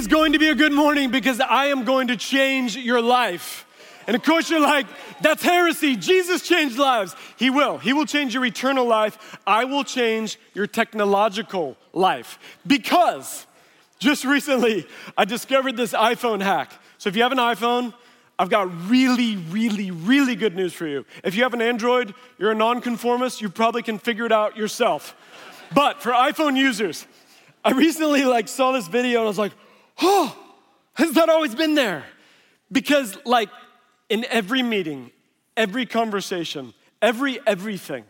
[0.00, 3.66] Is going to be a good morning because I am going to change your life.
[4.06, 4.86] And of course, you're like,
[5.20, 5.94] that's heresy.
[5.94, 7.14] Jesus changed lives.
[7.36, 7.76] He will.
[7.76, 9.38] He will change your eternal life.
[9.46, 12.38] I will change your technological life.
[12.66, 13.46] Because
[13.98, 14.86] just recently,
[15.18, 16.72] I discovered this iPhone hack.
[16.96, 17.92] So if you have an iPhone,
[18.38, 21.04] I've got really, really, really good news for you.
[21.22, 25.14] If you have an Android, you're a nonconformist, you probably can figure it out yourself.
[25.74, 27.06] But for iPhone users,
[27.62, 29.52] I recently like saw this video and I was like,
[30.00, 30.36] oh,
[30.94, 32.04] has that always been there?
[32.70, 33.48] Because like
[34.08, 35.10] in every meeting,
[35.56, 38.04] every conversation, every everything,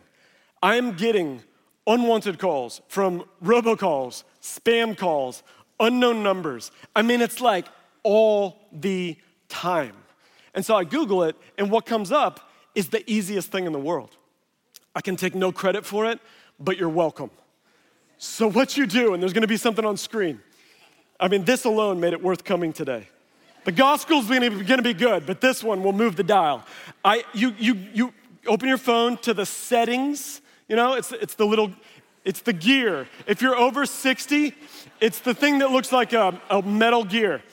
[0.61, 1.41] I am getting
[1.87, 5.43] unwanted calls from robocalls, spam calls,
[5.79, 6.71] unknown numbers.
[6.95, 7.65] I mean, it's like
[8.03, 9.17] all the
[9.49, 9.95] time.
[10.53, 13.79] And so I Google it, and what comes up is the easiest thing in the
[13.79, 14.17] world.
[14.95, 16.19] I can take no credit for it,
[16.59, 17.31] but you're welcome.
[18.17, 20.41] So, what you do, and there's gonna be something on screen.
[21.21, 23.07] I mean, this alone made it worth coming today.
[23.63, 26.65] The gospel's gonna, gonna be good, but this one will move the dial.
[27.05, 28.13] I, you, you, you
[28.47, 31.71] open your phone to the settings, you know, it's, it's the little,
[32.25, 33.07] it's the gear.
[33.27, 34.55] If you're over 60,
[34.99, 37.43] it's the thing that looks like a, a metal gear.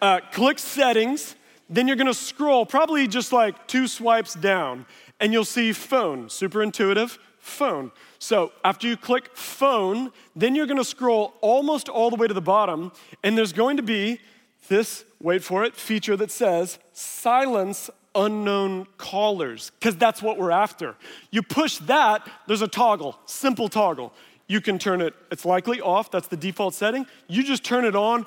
[0.00, 1.34] Uh, click settings,
[1.68, 4.86] then you're gonna scroll probably just like two swipes down,
[5.18, 7.90] and you'll see phone, super intuitive, phone.
[8.18, 12.40] So after you click phone, then you're gonna scroll almost all the way to the
[12.40, 14.20] bottom, and there's going to be
[14.68, 20.96] this, wait for it, feature that says silence unknown callers, because that's what we're after.
[21.30, 24.12] You push that, there's a toggle, simple toggle.
[24.46, 27.06] You can turn it, it's likely off, that's the default setting.
[27.28, 28.26] You just turn it on,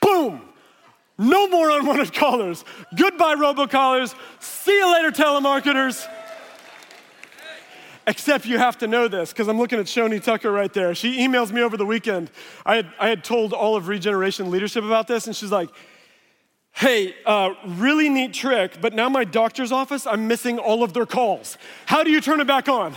[0.00, 0.42] boom!
[1.18, 2.64] No more unwanted callers.
[2.96, 4.14] Goodbye, robocallers.
[4.38, 6.08] See you later, telemarketers.
[8.10, 10.96] Except you have to know this, because I'm looking at Shoni Tucker right there.
[10.96, 12.28] She emails me over the weekend.
[12.66, 15.70] I had, I had told all of Regeneration Leadership about this, and she's like,
[16.72, 21.06] hey, uh, really neat trick, but now my doctor's office, I'm missing all of their
[21.06, 21.56] calls.
[21.86, 22.96] How do you turn it back on?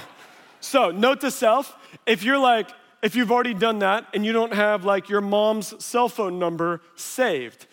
[0.61, 2.71] So, note to self if you're like,
[3.03, 6.81] if you've already done that and you don't have like your mom's cell phone number
[6.95, 7.67] saved,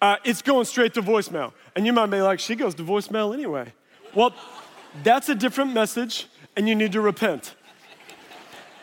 [0.00, 1.52] uh, it's going straight to voicemail.
[1.74, 3.72] And you might be like, she goes to voicemail anyway.
[4.14, 4.32] Well,
[5.02, 6.28] that's a different message
[6.58, 7.54] and you need to repent.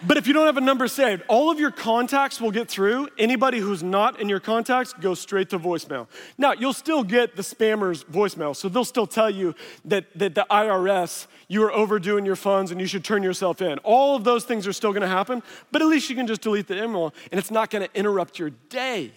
[0.08, 3.10] But if you don't have a number saved, all of your contacts will get through.
[3.18, 6.08] Anybody who's not in your contacts goes straight to voicemail.
[6.38, 10.46] Now, you'll still get the spammer's voicemail, so they'll still tell you that, that the
[10.50, 13.78] IRS, you are overdue in your funds and you should turn yourself in.
[13.80, 16.68] All of those things are still gonna happen, but at least you can just delete
[16.68, 19.12] the email and it's not gonna interrupt your day.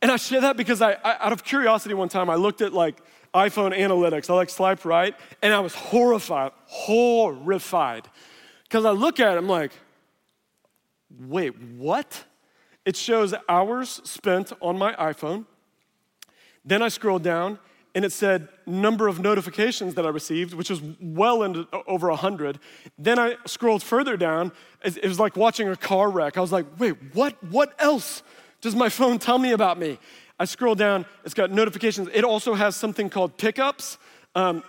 [0.00, 2.72] And I share that because I, I out of curiosity one time, I looked at
[2.72, 2.96] like
[3.38, 4.28] iPhone analytics.
[4.30, 8.08] I like swipe right, and I was horrified, horrified.
[8.64, 9.72] Because I look at it, I'm like,
[11.18, 12.24] wait, what?
[12.84, 15.46] It shows hours spent on my iPhone.
[16.64, 17.58] Then I scrolled down
[17.94, 22.58] and it said number of notifications that I received, which was well into over 100.
[22.98, 24.52] Then I scrolled further down.
[24.84, 26.36] It was like watching a car wreck.
[26.36, 28.22] I was like, wait, what, what else
[28.60, 29.98] does my phone tell me about me?
[30.38, 32.08] I scroll down, it's got notifications.
[32.12, 33.98] It also has something called pickups.
[34.34, 34.62] Um,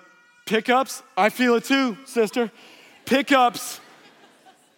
[0.46, 2.52] pickups, I feel it too, sister.
[3.06, 3.80] Pickups,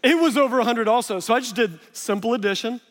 [0.04, 1.20] it was over 100 also.
[1.20, 2.82] So I just did simple addition.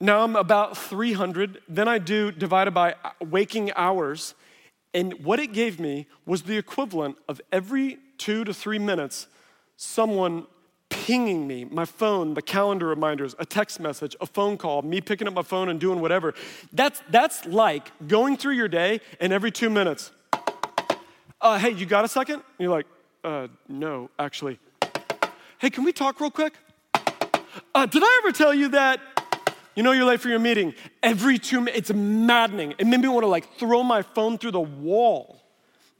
[0.00, 1.62] Now I'm about 300.
[1.68, 4.34] Then I do divided by waking hours.
[4.94, 9.26] And what it gave me was the equivalent of every two to three minutes,
[9.76, 10.46] someone
[10.90, 15.28] pinging me, my phone, the calendar reminders, a text message, a phone call, me picking
[15.28, 16.34] up my phone and doing whatever.
[16.72, 20.10] That's, that's like going through your day and every two minutes,
[21.40, 22.34] uh, hey, you got a second?
[22.34, 22.86] And you're like,
[23.24, 24.58] uh, no, actually.
[25.58, 26.54] Hey, can we talk real quick?
[27.74, 29.00] Uh, did I ever tell you that?
[29.74, 30.74] You know you're late for your meeting.
[31.02, 32.74] Every two minutes, it's maddening.
[32.78, 35.38] It made me want to like throw my phone through the wall.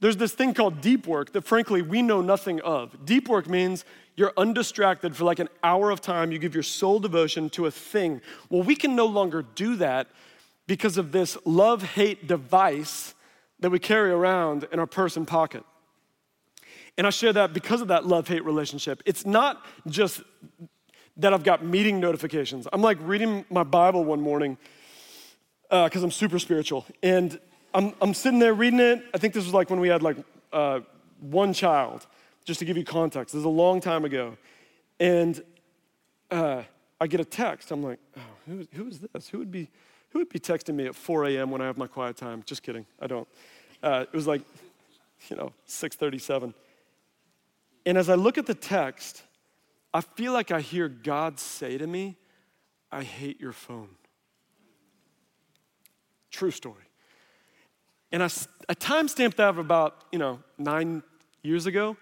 [0.01, 3.05] There's this thing called deep work that frankly we know nothing of.
[3.05, 3.85] Deep work means
[4.19, 6.33] you're undistracted for like an hour of time.
[6.33, 8.21] You give your sole devotion to a thing.
[8.49, 10.07] Well, we can no longer do that
[10.67, 13.15] because of this love hate device
[13.61, 15.63] that we carry around in our purse and pocket.
[16.97, 19.01] And I share that because of that love hate relationship.
[19.05, 20.21] It's not just
[21.15, 22.67] that I've got meeting notifications.
[22.73, 24.57] I'm like reading my Bible one morning
[25.69, 26.85] because uh, I'm super spiritual.
[27.01, 27.39] And
[27.73, 29.01] I'm, I'm sitting there reading it.
[29.13, 30.17] I think this was like when we had like
[30.51, 30.81] uh,
[31.21, 32.05] one child
[32.49, 33.33] just to give you context.
[33.33, 34.35] This is a long time ago.
[34.99, 35.39] And
[36.31, 36.63] uh,
[36.99, 37.69] I get a text.
[37.69, 39.29] I'm like, oh, who, who is this?
[39.29, 39.69] Who would, be,
[40.09, 41.51] who would be texting me at 4 a.m.
[41.51, 42.41] when I have my quiet time?
[42.47, 42.87] Just kidding.
[42.99, 43.27] I don't.
[43.83, 44.41] Uh, it was like,
[45.29, 46.55] you know, 637.
[47.85, 49.21] And as I look at the text,
[49.93, 52.17] I feel like I hear God say to me,
[52.91, 53.89] I hate your phone.
[56.31, 56.89] True story.
[58.11, 58.29] And I,
[58.67, 61.03] I time stamped that about, you know, nine
[61.43, 61.95] years ago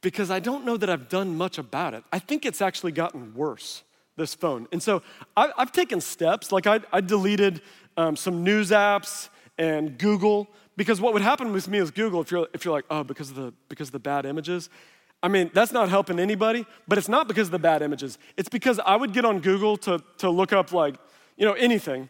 [0.00, 2.04] because I don't know that I've done much about it.
[2.12, 3.82] I think it's actually gotten worse,
[4.16, 4.66] this phone.
[4.72, 5.02] And so
[5.36, 6.52] I, have taken steps.
[6.52, 7.62] Like I, I deleted
[7.96, 12.30] um, some news apps and Google because what would happen with me is Google, if
[12.30, 14.70] you're, if you're like, oh, because of, the, because of the bad images,
[15.22, 18.16] I mean, that's not helping anybody, but it's not because of the bad images.
[18.38, 20.94] It's because I would get on Google to, to look up like,
[21.36, 22.08] you know, anything.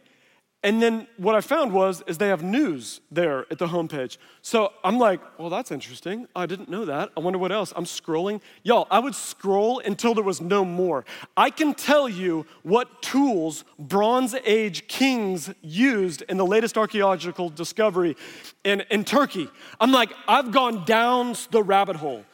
[0.62, 4.19] And then what I found was is they have news there at the homepage.
[4.43, 6.29] So I'm like, well, that's interesting.
[6.37, 7.11] I didn't know that.
[7.17, 7.73] I wonder what else.
[7.75, 8.43] I'm scrolling.
[8.62, 11.07] Y'all, I would scroll until there was no more.
[11.35, 18.15] I can tell you what tools Bronze Age kings used in the latest archaeological discovery
[18.62, 19.49] in, in Turkey.
[19.81, 22.25] I'm like, I've gone down the rabbit hole.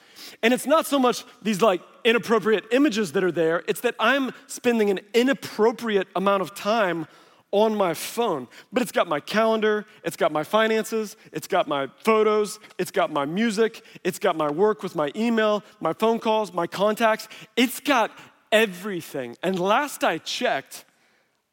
[0.43, 4.33] And it's not so much these like inappropriate images that are there, it's that I'm
[4.49, 7.07] spending an inappropriate amount of time
[7.57, 8.47] on my phone.
[8.71, 13.11] But it's got my calendar, it's got my finances, it's got my photos, it's got
[13.11, 17.29] my music, it's got my work with my email, my phone calls, my contacts.
[17.57, 18.11] It's got
[18.53, 19.39] everything.
[19.43, 20.85] And last I checked,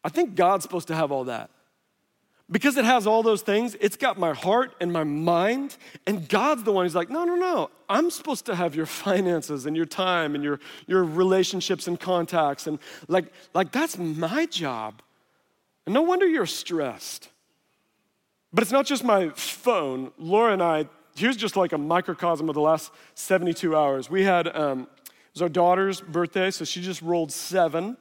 [0.04, 1.50] I think God's supposed to have all that.
[2.52, 6.64] Because it has all those things, it's got my heart and my mind, and God's
[6.64, 7.70] the one who's like, no, no, no.
[7.88, 12.68] I'm supposed to have your finances and your time and your, your relationships and contacts.
[12.68, 15.02] And like, like, that's my job.
[15.86, 17.30] And no wonder you're stressed.
[18.54, 20.12] But it's not just my phone.
[20.18, 24.10] Laura and I, here's just like a microcosm of the last 72 hours.
[24.10, 27.98] We had, um, it was our daughter's birthday, so she just rolled seven.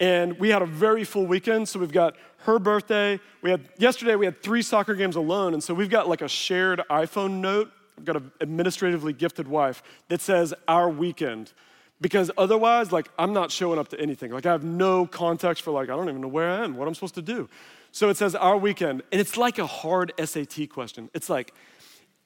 [0.00, 3.18] And we had a very full weekend, so we've got her birthday.
[3.42, 6.28] We had, yesterday we had three soccer games alone, and so we've got like a
[6.28, 7.72] shared iPhone note.
[7.96, 11.52] I've got an administratively gifted wife that says our weekend
[12.00, 15.70] because otherwise like i'm not showing up to anything like i have no context for
[15.70, 17.48] like i don't even know where i am what i'm supposed to do
[17.92, 21.52] so it says our weekend and it's like a hard sat question it's like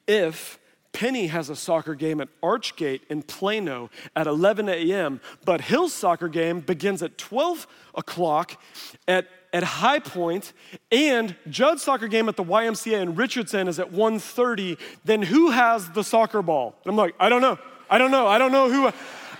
[0.07, 0.59] if
[0.91, 6.27] penny has a soccer game at archgate in plano at 11 a.m but hill's soccer
[6.27, 8.61] game begins at 12 o'clock
[9.07, 10.51] at at High Point
[10.91, 15.91] and Judd's soccer game at the YMCA in Richardson is at 1:30, then who has
[15.91, 16.75] the soccer ball?
[16.83, 17.59] And I'm like, I don't know.
[17.87, 18.25] I don't know.
[18.25, 18.91] I don't know who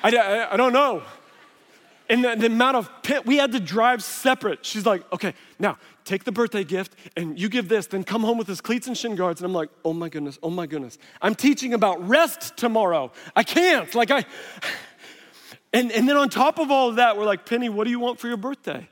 [0.04, 1.02] I, I, I don't know.
[2.10, 4.66] And the, the amount of pit, we had to drive separate.
[4.66, 8.38] She's like, okay, now take the birthday gift and you give this, then come home
[8.38, 9.40] with his cleats and shin guards.
[9.40, 10.98] And I'm like, oh my goodness, oh my goodness.
[11.22, 13.12] I'm teaching about rest tomorrow.
[13.36, 13.94] I can't.
[13.96, 14.26] Like, I,
[15.74, 18.00] and, and then on top of all of that, we're like, Penny, what do you
[18.00, 18.90] want for your birthday?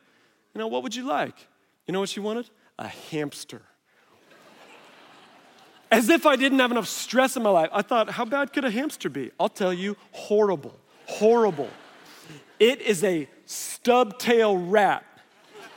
[0.56, 1.36] You know, what would you like?
[1.88, 2.50] You know what she wanted?
[2.80, 3.62] A hamster.
[5.92, 7.70] As if I didn't have enough stress in my life.
[7.74, 9.32] I thought, how bad could a hamster be?
[9.38, 10.81] I'll tell you, horrible
[11.12, 11.70] horrible.
[12.60, 15.04] It is a stub-tail rat.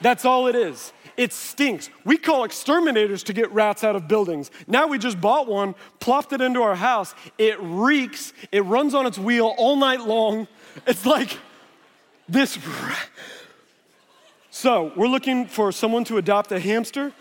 [0.01, 0.93] That's all it is.
[1.17, 1.91] It stinks.
[2.05, 4.51] We call exterminators to get rats out of buildings.
[4.67, 7.15] Now we just bought one, plopped it into our house.
[7.39, 8.33] It reeks.
[8.51, 10.49] It runs on its wheel all night long.
[10.87, 11.39] It's like
[12.29, 12.59] this.
[12.59, 13.09] Rat.
[14.51, 17.13] So we're looking for someone to adopt a hamster.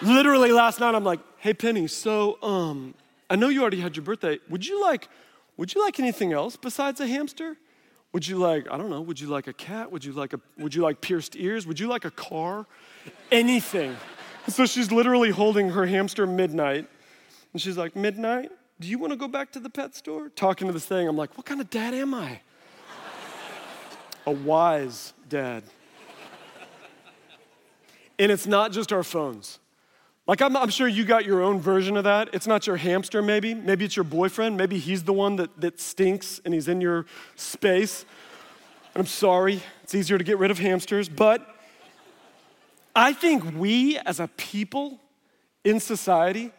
[0.00, 2.94] Literally last night, I'm like, "Hey Penny, so um,
[3.28, 4.38] I know you already had your birthday.
[4.48, 5.08] Would you like
[5.56, 7.56] would you like anything else besides a hamster?
[8.12, 9.90] Would you like, I don't know, would you like a cat?
[9.90, 11.66] Would you like a would you like pierced ears?
[11.66, 12.66] Would you like a car?
[13.30, 13.96] Anything.
[14.48, 16.88] so she's literally holding her hamster midnight.
[17.52, 18.50] And she's like, Midnight?
[18.78, 20.28] Do you want to go back to the pet store?
[20.28, 21.08] Talking to this thing.
[21.08, 22.40] I'm like, what kind of dad am I?
[24.26, 25.62] a wise dad.
[28.18, 29.58] And it's not just our phones.
[30.26, 32.30] Like, I'm, I'm, sure you got your own version of that.
[32.32, 33.54] It's not your hamster, maybe.
[33.54, 34.56] Maybe it's your boyfriend.
[34.56, 37.06] Maybe he's the one that, that stinks and he's in your
[37.36, 38.04] space.
[38.94, 41.08] And I'm sorry, it's easier to get rid of hamsters.
[41.08, 41.46] But
[42.94, 45.00] I think we as a people
[45.62, 46.50] in society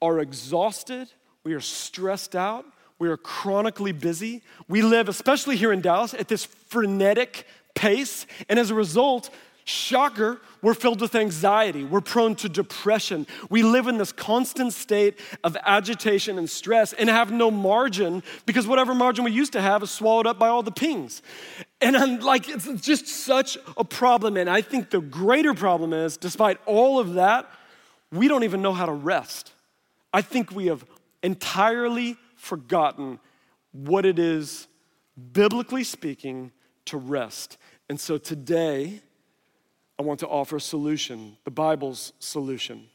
[0.00, 1.10] are exhausted,
[1.42, 2.66] we are stressed out,
[2.98, 4.42] we are chronically busy.
[4.68, 8.26] We live, especially here in Dallas, at this frenetic pace.
[8.48, 9.30] And as a result,
[9.68, 11.84] Shocker, we're filled with anxiety.
[11.84, 13.26] We're prone to depression.
[13.50, 18.66] We live in this constant state of agitation and stress and have no margin because
[18.66, 21.20] whatever margin we used to have is swallowed up by all the pings.
[21.82, 24.38] And I'm like, it's just such a problem.
[24.38, 27.46] And I think the greater problem is, despite all of that,
[28.10, 29.52] we don't even know how to rest.
[30.14, 30.82] I think we have
[31.22, 33.20] entirely forgotten
[33.72, 34.66] what it is,
[35.34, 36.52] biblically speaking,
[36.86, 37.58] to rest.
[37.90, 39.02] And so today,
[39.98, 42.86] I want to offer a solution, the Bible's solution.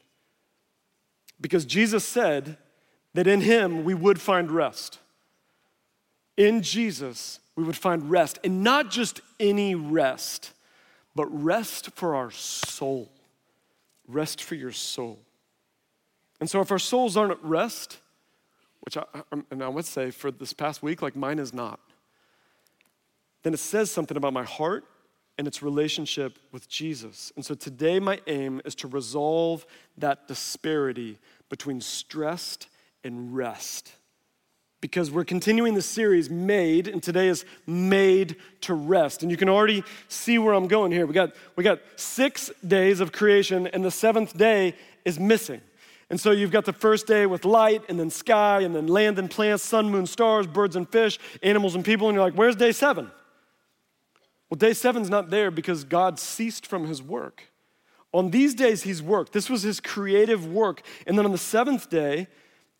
[1.40, 2.56] Because Jesus said
[3.12, 4.98] that in Him we would find rest.
[6.36, 10.52] In Jesus, we would find rest, and not just any rest,
[11.14, 13.10] but rest for our soul.
[14.08, 15.18] rest for your soul.
[16.40, 17.98] And so, if our souls aren't at rest,
[18.80, 19.04] which I,
[19.50, 21.80] and I would say for this past week, like mine is not,
[23.42, 24.84] then it says something about my heart
[25.36, 27.32] and its relationship with Jesus.
[27.36, 29.66] And so today, my aim is to resolve
[29.98, 32.68] that disparity between stressed
[33.02, 33.92] and rest.
[34.80, 39.22] Because we're continuing the series Made, and today is Made to Rest.
[39.22, 41.06] And you can already see where I'm going here.
[41.06, 44.74] We got, we got six days of creation, and the seventh day
[45.04, 45.62] is missing.
[46.10, 49.18] And so you've got the first day with light, and then sky, and then land
[49.18, 52.54] and plants, sun, moon, stars, birds and fish, animals and people, and you're like, where's
[52.54, 53.10] day seven?
[54.54, 57.50] Well, day seven's not there because God ceased from his work.
[58.12, 59.32] On these days, he's worked.
[59.32, 60.82] This was his creative work.
[61.08, 62.28] And then on the seventh day,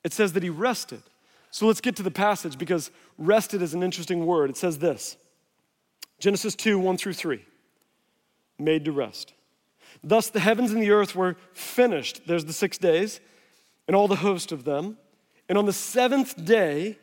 [0.04, 1.02] it says that he rested.
[1.50, 4.50] So let's get to the passage because rested is an interesting word.
[4.50, 5.16] It says this
[6.21, 7.45] Genesis 2 1 through 3.
[8.61, 9.33] Made to rest.
[10.04, 12.21] Thus the heavens and the earth were finished.
[12.25, 13.19] There's the six days,
[13.88, 14.97] and all the host of them.
[15.49, 16.99] And on the seventh day,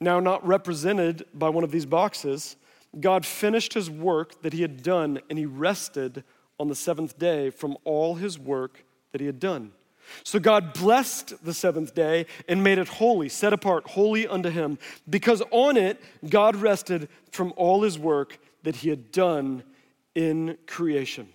[0.00, 2.56] now not represented by one of these boxes,
[3.00, 6.24] God finished his work that he had done, and he rested
[6.58, 9.72] on the seventh day from all his work that he had done.
[10.22, 14.78] So God blessed the seventh day and made it holy, set apart, holy unto him,
[15.08, 19.64] because on it God rested from all his work that he had done
[20.14, 21.28] in creation.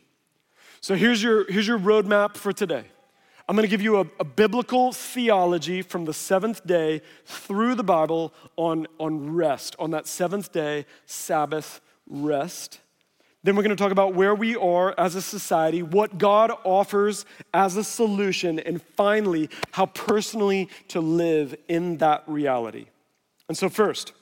[0.79, 2.85] So here's your, here's your roadmap for today.
[3.47, 7.83] I'm going to give you a, a, biblical theology from the seventh day through the
[7.83, 12.79] Bible on, on rest, on that seventh day, Sabbath rest.
[13.43, 17.25] Then we're going to talk about where we are as a society, what God offers
[17.53, 22.85] as a solution, and finally, how personally to live in that reality.
[23.49, 24.13] And so, first,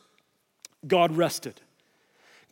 [0.87, 1.59] God rested.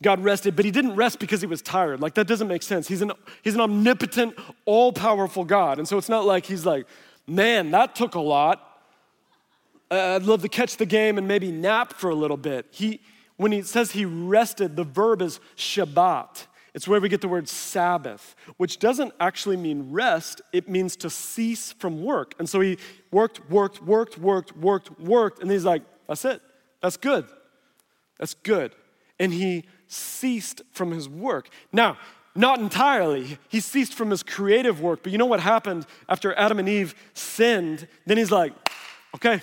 [0.02, 2.00] God rested, but he didn't rest because he was tired.
[2.00, 2.86] Like, that doesn't make sense.
[2.86, 3.12] He's an,
[3.42, 5.78] he's an omnipotent, all powerful God.
[5.78, 6.86] And so it's not like he's like,
[7.26, 8.80] man, that took a lot.
[9.90, 12.66] Uh, I'd love to catch the game and maybe nap for a little bit.
[12.70, 13.00] He,
[13.36, 16.46] when he says he rested, the verb is Shabbat.
[16.74, 21.10] It's where we get the word Sabbath, which doesn't actually mean rest, it means to
[21.10, 22.34] cease from work.
[22.38, 22.78] And so he
[23.10, 26.40] worked, worked, worked, worked, worked, worked, and he's like, that's it.
[26.80, 27.26] That's good.
[28.18, 28.76] That's good.
[29.18, 31.48] And he ceased from his work.
[31.72, 31.98] Now,
[32.34, 33.38] not entirely.
[33.48, 35.02] He ceased from his creative work.
[35.02, 37.88] But you know what happened after Adam and Eve sinned?
[38.06, 38.52] Then he's like,
[39.14, 39.40] okay,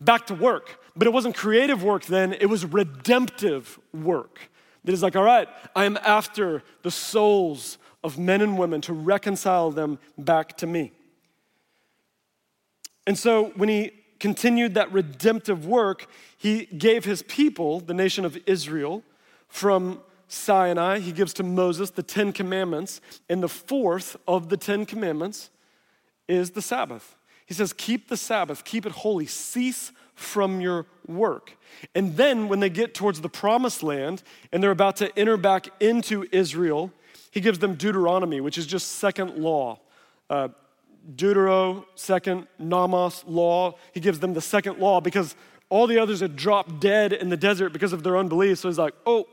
[0.00, 0.78] back to work.
[0.94, 4.50] But it wasn't creative work then, it was redemptive work.
[4.84, 8.92] That is like, all right, I am after the souls of men and women to
[8.92, 10.92] reconcile them back to me.
[13.06, 18.38] And so when he continued that redemptive work, he gave his people, the nation of
[18.46, 19.02] Israel,
[19.56, 24.84] from Sinai, he gives to Moses the Ten Commandments, and the fourth of the Ten
[24.84, 25.48] Commandments
[26.28, 27.16] is the Sabbath.
[27.46, 31.56] He says, Keep the Sabbath, keep it holy, cease from your work.
[31.94, 34.22] And then when they get towards the promised land
[34.52, 36.92] and they're about to enter back into Israel,
[37.30, 39.78] he gives them Deuteronomy, which is just second law.
[40.28, 40.48] Uh,
[41.14, 43.76] Deutero, second, Nomos, law.
[43.94, 45.34] He gives them the second law because
[45.70, 48.58] all the others had dropped dead in the desert because of their unbelief.
[48.58, 49.26] So he's like, oh,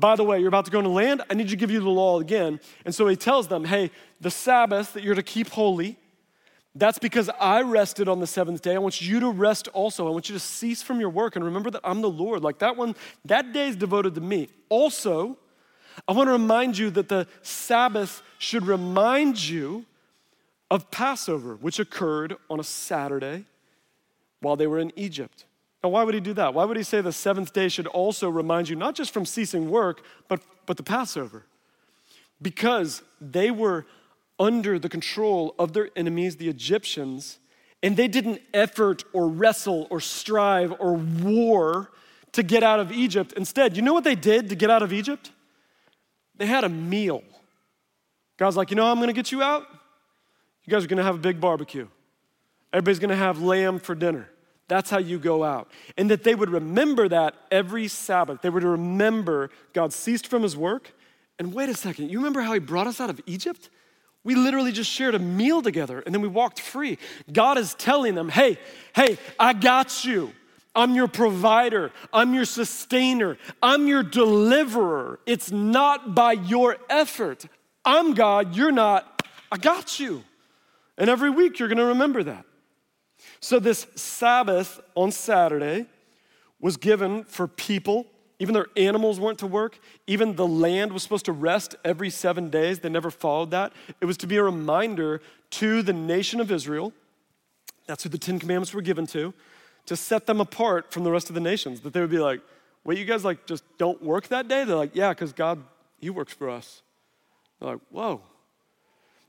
[0.00, 1.88] by the way, you're about to go into land, I need to give you the
[1.88, 2.60] law again.
[2.84, 5.96] And so he tells them, hey, the Sabbath that you're to keep holy,
[6.74, 8.74] that's because I rested on the seventh day.
[8.74, 10.06] I want you to rest also.
[10.06, 12.42] I want you to cease from your work and remember that I'm the Lord.
[12.42, 14.48] Like that one, that day is devoted to me.
[14.68, 15.38] Also,
[16.06, 19.86] I want to remind you that the Sabbath should remind you
[20.70, 23.44] of Passover, which occurred on a Saturday
[24.40, 25.46] while they were in Egypt.
[25.86, 26.52] Now, why would he do that?
[26.52, 29.70] Why would he say the seventh day should also remind you not just from ceasing
[29.70, 31.44] work, but, but the Passover?
[32.42, 33.86] Because they were
[34.36, 37.38] under the control of their enemies, the Egyptians,
[37.84, 41.92] and they didn't effort or wrestle or strive or war
[42.32, 43.32] to get out of Egypt.
[43.34, 45.30] Instead, you know what they did to get out of Egypt?
[46.34, 47.22] They had a meal.
[48.38, 49.68] God's like, you know I'm gonna get you out?
[50.64, 51.86] You guys are gonna have a big barbecue.
[52.72, 54.28] Everybody's gonna have lamb for dinner.
[54.68, 55.70] That's how you go out.
[55.96, 58.42] And that they would remember that every Sabbath.
[58.42, 60.92] They would remember God ceased from his work.
[61.38, 63.68] And wait a second, you remember how he brought us out of Egypt?
[64.24, 66.98] We literally just shared a meal together and then we walked free.
[67.32, 68.58] God is telling them, hey,
[68.94, 70.32] hey, I got you.
[70.74, 71.92] I'm your provider.
[72.12, 73.38] I'm your sustainer.
[73.62, 75.20] I'm your deliverer.
[75.26, 77.46] It's not by your effort.
[77.84, 79.26] I'm God, you're not.
[79.50, 80.24] I got you.
[80.98, 82.44] And every week you're going to remember that.
[83.46, 85.86] So, this Sabbath on Saturday
[86.58, 88.06] was given for people
[88.40, 92.50] even their animals weren't to work, even the land was supposed to rest every seven
[92.50, 92.80] days.
[92.80, 93.72] They never followed that.
[94.00, 96.92] It was to be a reminder to the nation of Israel,
[97.86, 99.32] that's who the Ten Commandments were given to,
[99.86, 101.82] to set them apart from the rest of the nations.
[101.82, 102.40] That they would be like,
[102.82, 104.64] wait, you guys like just don't work that day?
[104.64, 105.62] They're like, yeah, because God,
[106.00, 106.82] He works for us.
[107.60, 108.22] They're like, whoa.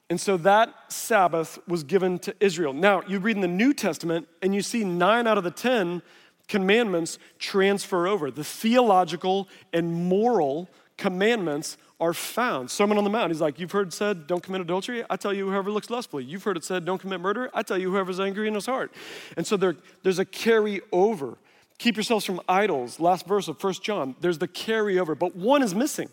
[0.10, 2.74] And so that Sabbath was given to Israel.
[2.74, 6.02] Now, you read in the New Testament and you see nine out of the 10
[6.48, 8.32] commandments transfer over.
[8.32, 12.70] The theological and moral commandments are found.
[12.70, 15.04] Sermon on the Mount, he's like, You've heard said, don't commit adultery.
[15.10, 16.24] I tell you, whoever looks lustfully.
[16.24, 17.50] You've heard it said, don't commit murder.
[17.54, 18.94] I tell you, whoever's angry in his heart.
[19.36, 21.38] And so there, there's a carry over.
[21.80, 23.00] Keep yourselves from idols.
[23.00, 26.10] Last verse of First John, there's the carry over, but one is missing.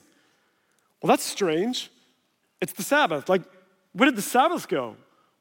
[1.03, 1.91] Well, that's strange.
[2.61, 3.29] It's the Sabbath.
[3.29, 3.43] Like,
[3.95, 4.97] where did the Sabbath go?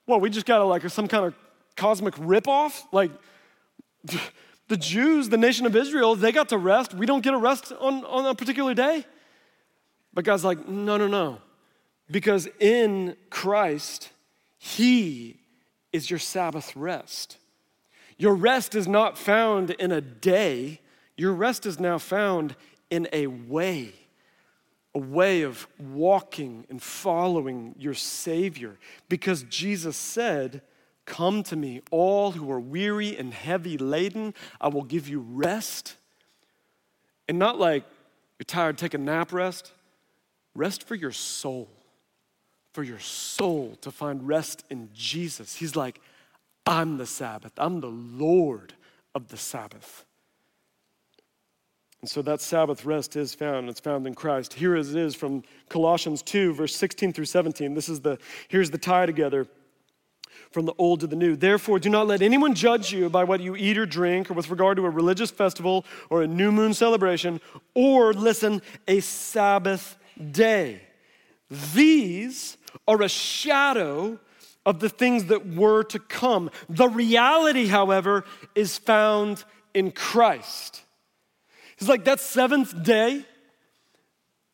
[0.08, 1.34] Well, we just got a, like some kind of
[1.76, 2.84] cosmic ripoff?
[2.92, 3.12] Like,
[4.68, 6.94] the Jews, the nation of Israel, they got to rest.
[6.94, 9.06] We don't get a rest on, on a particular day.
[10.14, 11.40] But God's like, no, no, no.
[12.10, 14.10] Because in Christ,
[14.58, 15.40] He
[15.92, 17.38] is your Sabbath rest.
[18.18, 20.80] Your rest is not found in a day,
[21.18, 22.56] your rest is now found
[22.90, 23.94] in a way,
[24.96, 28.78] a way of walking and following your Savior.
[29.10, 30.62] Because Jesus said,
[31.06, 35.98] Come to me, all who are weary and heavy laden, I will give you rest.
[37.28, 37.84] And not like
[38.40, 39.74] you're tired, take a nap rest.
[40.56, 41.68] Rest for your soul,
[42.74, 45.56] for your soul to find rest in Jesus.
[45.56, 46.00] He's like,
[46.66, 48.74] I'm the Sabbath, I'm the Lord
[49.14, 50.06] of the Sabbath.
[52.04, 53.70] And so that Sabbath rest is found.
[53.70, 54.56] It's found in Christ.
[54.56, 57.76] Here it is from Colossians 2, verse 16 through 17.
[57.76, 58.18] This is the,
[58.50, 59.48] here's the tie together
[60.52, 61.38] from the old to the new.
[61.38, 64.50] Therefore, do not let anyone judge you by what you eat or drink, or with
[64.50, 67.40] regard to a religious festival, or a new moon celebration,
[67.74, 69.96] or, listen, a Sabbath
[70.32, 70.82] day.
[71.74, 74.20] These are a shadow
[74.66, 76.52] of the things that were to come.
[76.68, 78.26] The reality, however,
[78.56, 80.82] is found in Christ.
[81.84, 83.26] It's like that seventh day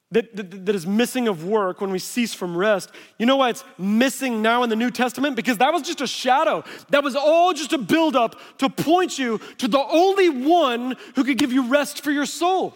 [0.09, 2.89] that, that, that is missing of work when we cease from rest.
[3.19, 5.35] You know why it's missing now in the New Testament?
[5.35, 6.63] Because that was just a shadow.
[6.89, 11.37] That was all just a buildup to point you to the only one who could
[11.37, 12.75] give you rest for your soul.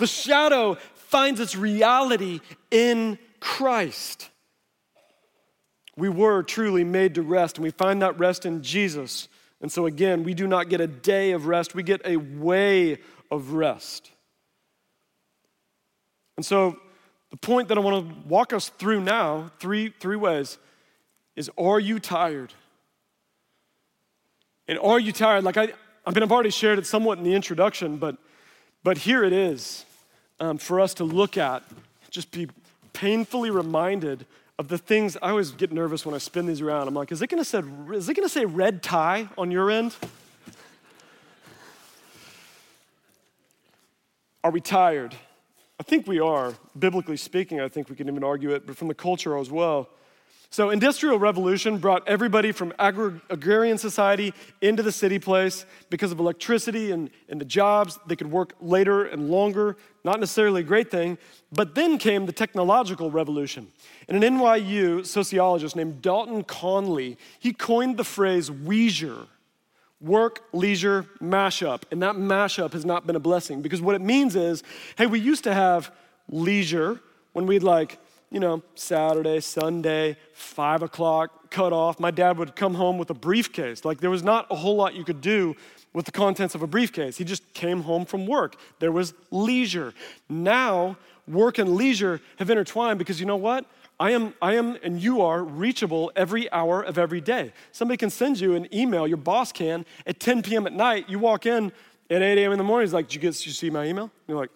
[0.00, 2.40] The shadow finds its reality
[2.72, 4.30] in Christ.
[5.96, 9.28] We were truly made to rest, and we find that rest in Jesus.
[9.60, 12.98] And so, again, we do not get a day of rest, we get a way
[13.30, 14.10] of rest.
[16.36, 16.78] And so,
[17.30, 20.58] the point that I want to walk us through now, three, three ways,
[21.36, 22.52] is are you tired?
[24.66, 25.44] And are you tired?
[25.44, 25.72] Like I,
[26.06, 28.16] I mean, I've already shared it somewhat in the introduction, but,
[28.82, 29.84] but here it is
[30.40, 31.62] um, for us to look at,
[32.10, 32.48] just be
[32.92, 34.26] painfully reminded
[34.60, 35.16] of the things.
[35.22, 36.86] I always get nervous when I spin these around.
[36.86, 37.62] I'm like, is it gonna say,
[37.94, 39.96] is it gonna say red tie on your end?
[44.44, 45.14] Are we tired?
[45.78, 46.52] I think we are.
[46.78, 49.88] Biblically speaking, I think we can even argue it, but from the culture as well.
[50.52, 56.90] So, industrial revolution brought everybody from agrarian society into the city place because of electricity
[56.90, 58.00] and, and the jobs.
[58.08, 61.18] They could work later and longer, not necessarily a great thing.
[61.52, 63.68] But then came the technological revolution.
[64.08, 69.28] And an NYU sociologist named Dalton Conley, he coined the phrase weisure
[70.00, 71.82] work, leisure, mashup.
[71.92, 74.64] And that mashup has not been a blessing because what it means is
[74.96, 75.92] hey, we used to have
[76.28, 77.00] leisure
[77.34, 77.98] when we'd like,
[78.30, 81.98] you know, Saturday, Sunday, five o'clock, cut off.
[81.98, 83.84] My dad would come home with a briefcase.
[83.84, 85.56] Like there was not a whole lot you could do
[85.92, 87.16] with the contents of a briefcase.
[87.16, 88.56] He just came home from work.
[88.78, 89.92] There was leisure.
[90.28, 93.66] Now, work and leisure have intertwined because you know what?
[93.98, 97.52] I am, I am, and you are reachable every hour of every day.
[97.72, 100.66] Somebody can send you an email, your boss can, at 10 p.m.
[100.66, 101.10] at night.
[101.10, 101.70] You walk in
[102.08, 102.52] at 8 a.m.
[102.52, 104.04] in the morning, he's like, Did you, get, did you see my email?
[104.04, 104.50] And you're like,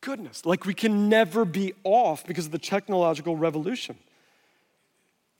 [0.00, 0.46] goodness.
[0.46, 3.96] Like, we can never be off because of the technological revolution.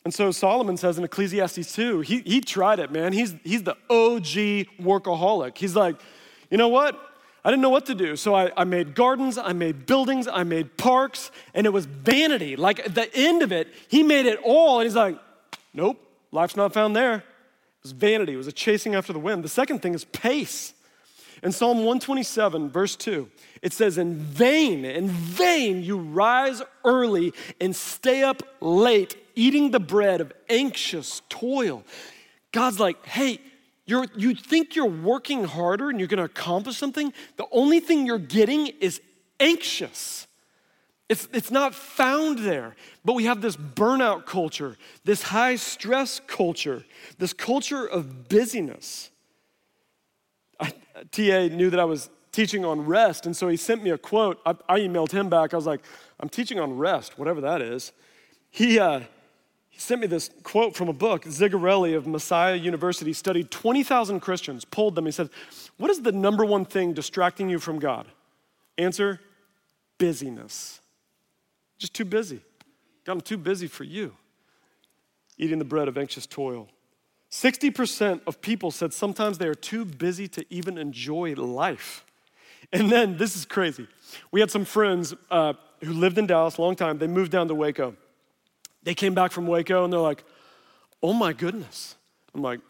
[0.05, 3.12] And so Solomon says in Ecclesiastes 2, he, he tried it, man.
[3.12, 5.59] He's, he's the OG workaholic.
[5.59, 5.97] He's like,
[6.49, 6.97] you know what?
[7.45, 8.16] I didn't know what to do.
[8.16, 12.57] So I, I, made gardens, I made buildings, I made parks, and it was vanity.
[12.57, 15.16] Like at the end of it, he made it all, and he's like,
[15.73, 15.97] nope,
[16.33, 17.16] life's not found there.
[17.16, 17.23] It
[17.83, 19.45] was vanity, it was a chasing after the wind.
[19.45, 20.73] The second thing is pace.
[21.46, 23.30] In Psalm 127, verse 2,
[23.62, 29.78] it says, In vain, in vain you rise early and stay up late, eating the
[29.78, 31.85] bread of anxious toil.
[32.50, 33.38] God's like, hey,
[33.85, 38.18] You're, you think you're working harder and you're gonna accomplish something, the only thing you're
[38.18, 39.00] getting is
[39.38, 40.26] anxious.
[41.09, 42.74] It's, it's not found there.
[43.04, 46.85] But we have this burnout culture, this high stress culture,
[47.18, 49.12] this culture of busyness.
[51.04, 54.40] TA knew that I was teaching on rest, and so he sent me a quote.
[54.44, 55.54] I, I emailed him back.
[55.54, 55.80] I was like,
[56.20, 57.92] I'm teaching on rest, whatever that is.
[58.50, 59.00] He, uh,
[59.70, 61.24] he sent me this quote from a book.
[61.24, 65.06] Zigarelli of Messiah University studied 20,000 Christians, polled them.
[65.06, 65.30] He said,
[65.76, 68.06] What is the number one thing distracting you from God?
[68.78, 69.20] Answer
[69.98, 70.80] busyness.
[71.78, 72.40] Just too busy.
[73.04, 74.14] God, I'm too busy for you.
[75.38, 76.68] Eating the bread of anxious toil.
[77.37, 82.07] 60% of people said sometimes they are too busy to even enjoy life.
[82.72, 83.87] And then, this is crazy.
[84.31, 85.53] We had some friends uh,
[85.85, 86.96] who lived in Dallas a long time.
[86.96, 87.94] They moved down to Waco.
[88.85, 90.25] They came back from Waco and they're like,
[91.03, 91.96] oh my goodness.
[92.35, 92.61] I'm like,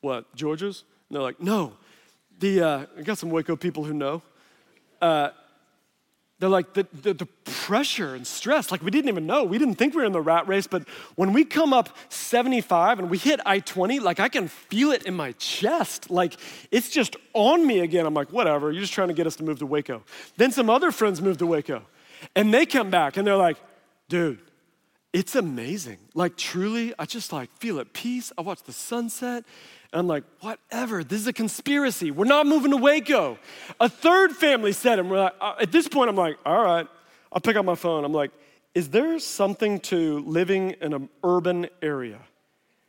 [0.00, 0.84] what, Georgia's?
[1.08, 1.74] And they're like, no.
[2.38, 4.22] The, uh, I got some Waco people who know.
[5.02, 5.30] Uh,
[6.38, 9.44] they're like, the, the, the, pressure and stress, like we didn't even know.
[9.44, 12.98] We didn't think we were in the rat race, but when we come up 75
[12.98, 16.10] and we hit I 20, like I can feel it in my chest.
[16.10, 16.34] Like
[16.70, 18.06] it's just on me again.
[18.06, 20.02] I'm like, whatever, you're just trying to get us to move to Waco.
[20.36, 21.82] Then some other friends moved to Waco,
[22.34, 23.58] and they come back and they're like,
[24.08, 24.40] dude,
[25.12, 25.98] it's amazing.
[26.14, 28.32] Like, truly, I just like feel at peace.
[28.38, 29.44] I watch the sunset.
[29.92, 32.10] And I'm like, whatever, this is a conspiracy.
[32.10, 33.38] We're not moving to Waco.
[33.80, 36.86] A third family said, and we're like, uh, at this point, I'm like, all right,
[37.32, 38.04] I'll pick up my phone.
[38.04, 38.30] I'm like,
[38.74, 42.20] is there something to living in an urban area?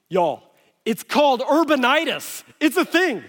[0.09, 0.43] Y'all,
[0.85, 2.43] it's called urbanitis.
[2.59, 3.23] It's a thing.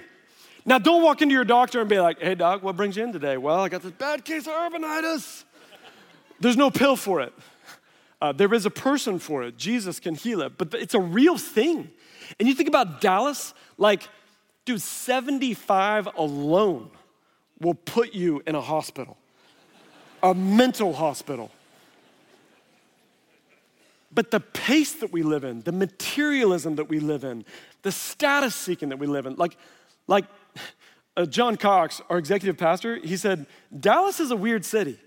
[0.67, 3.13] Now, don't walk into your doctor and be like, hey, doc, what brings you in
[3.13, 3.37] today?
[3.37, 5.45] Well, I got this bad case of urbanitis.
[6.41, 7.33] There's no pill for it.
[8.21, 9.57] Uh, there is a person for it.
[9.57, 11.91] Jesus can heal it, but it's a real thing.
[12.39, 14.09] And you think about Dallas, like,
[14.65, 16.91] dude, 75 alone
[17.61, 19.17] will put you in a hospital,
[20.23, 21.51] a mental hospital.
[24.13, 27.45] But the pace that we live in, the materialism that we live in,
[27.83, 29.57] the status seeking that we live in, like,
[30.07, 30.25] like
[31.17, 33.47] uh, John Cox, our executive pastor, he said,
[33.79, 34.99] Dallas is a weird city.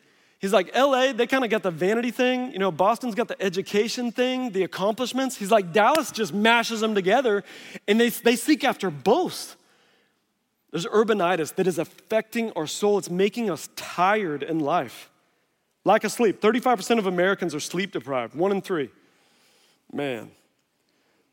[0.44, 2.52] He's like, LA, they kind of got the vanity thing.
[2.52, 5.38] You know, Boston's got the education thing, the accomplishments.
[5.38, 7.46] He's like, Dallas just mashes them together
[7.88, 9.56] and they, they seek after both.
[10.70, 15.10] There's urbanitis that is affecting our soul, it's making us tired in life.
[15.86, 16.42] Lack of sleep.
[16.42, 18.90] 35% of Americans are sleep deprived, one in three.
[19.94, 20.30] Man.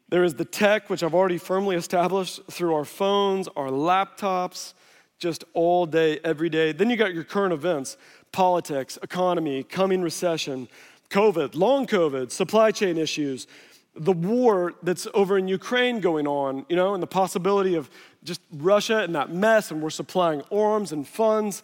[0.08, 4.74] There is the tech, which I've already firmly established through our phones, our laptops,
[5.18, 6.72] just all day, every day.
[6.72, 7.96] Then you got your current events
[8.32, 10.68] politics, economy, coming recession,
[11.10, 13.46] COVID, long COVID, supply chain issues,
[13.94, 17.90] the war that's over in Ukraine going on, you know, and the possibility of
[18.22, 21.62] just Russia and that mess, and we're supplying arms and funds.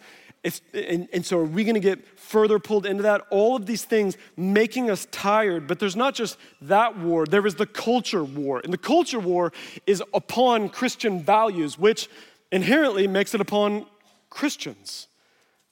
[0.73, 3.21] And, and, so, are we going to get further pulled into that?
[3.31, 7.55] All of these things making us tired, but there's not just that war, there is
[7.55, 8.61] the culture war.
[8.63, 9.51] And the culture war
[9.85, 12.07] is upon Christian values, which
[12.51, 13.87] inherently makes it upon
[14.29, 15.07] Christians.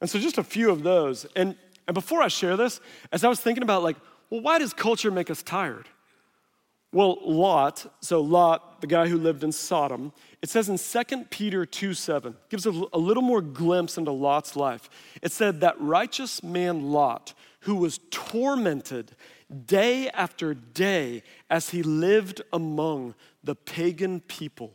[0.01, 1.25] And so just a few of those.
[1.36, 1.55] And,
[1.88, 2.79] and before I share this,
[3.12, 3.97] as I was thinking about like,
[4.29, 5.88] well, why does culture make us tired?
[6.91, 11.65] Well, Lot, so Lot, the guy who lived in Sodom, it says in 2 Peter
[11.65, 14.89] 2 7, gives a, a little more glimpse into Lot's life.
[15.21, 19.12] It said that righteous man Lot, who was tormented
[19.65, 24.73] day after day as he lived among the pagan people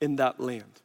[0.00, 0.80] in that land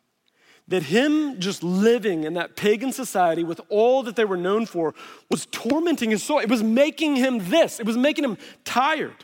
[0.73, 4.95] that him just living in that pagan society with all that they were known for
[5.29, 6.39] was tormenting his soul.
[6.39, 9.23] It was making him this, it was making him tired.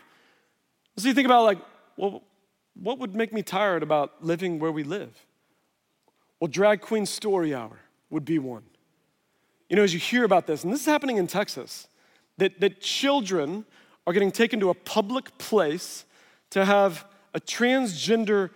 [0.95, 1.57] So you think about, like,
[1.97, 2.21] well,
[2.75, 5.25] what would make me tired about living where we live?
[6.39, 7.79] Well, Drag Queen Story Hour
[8.11, 8.65] would be one.
[9.69, 11.87] You know, as you hear about this, and this is happening in Texas,
[12.37, 13.65] that, that children
[14.05, 16.05] are getting taken to a public place
[16.51, 18.51] to have a transgender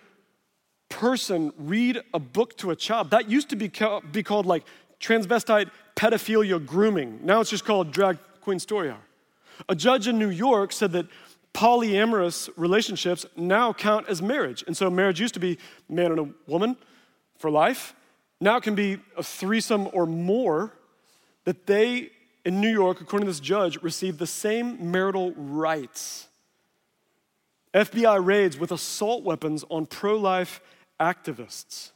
[0.94, 3.10] person read a book to a child.
[3.10, 3.72] That used to be,
[4.12, 4.64] be called like
[5.00, 7.20] transvestite pedophilia grooming.
[7.24, 9.02] Now it's just called drag queen story hour.
[9.68, 11.08] A judge in New York said that
[11.54, 14.64] polyamorous relationships now count as marriage.
[14.68, 15.58] And so marriage used to be
[15.90, 16.78] man and a woman
[17.38, 17.96] for life.
[18.40, 20.74] Now it can be a threesome or more
[21.46, 22.12] that they
[22.46, 26.28] in New York, according to this judge, receive the same marital rights.
[27.74, 30.62] FBI raids with assault weapons on pro life
[31.04, 31.92] activists.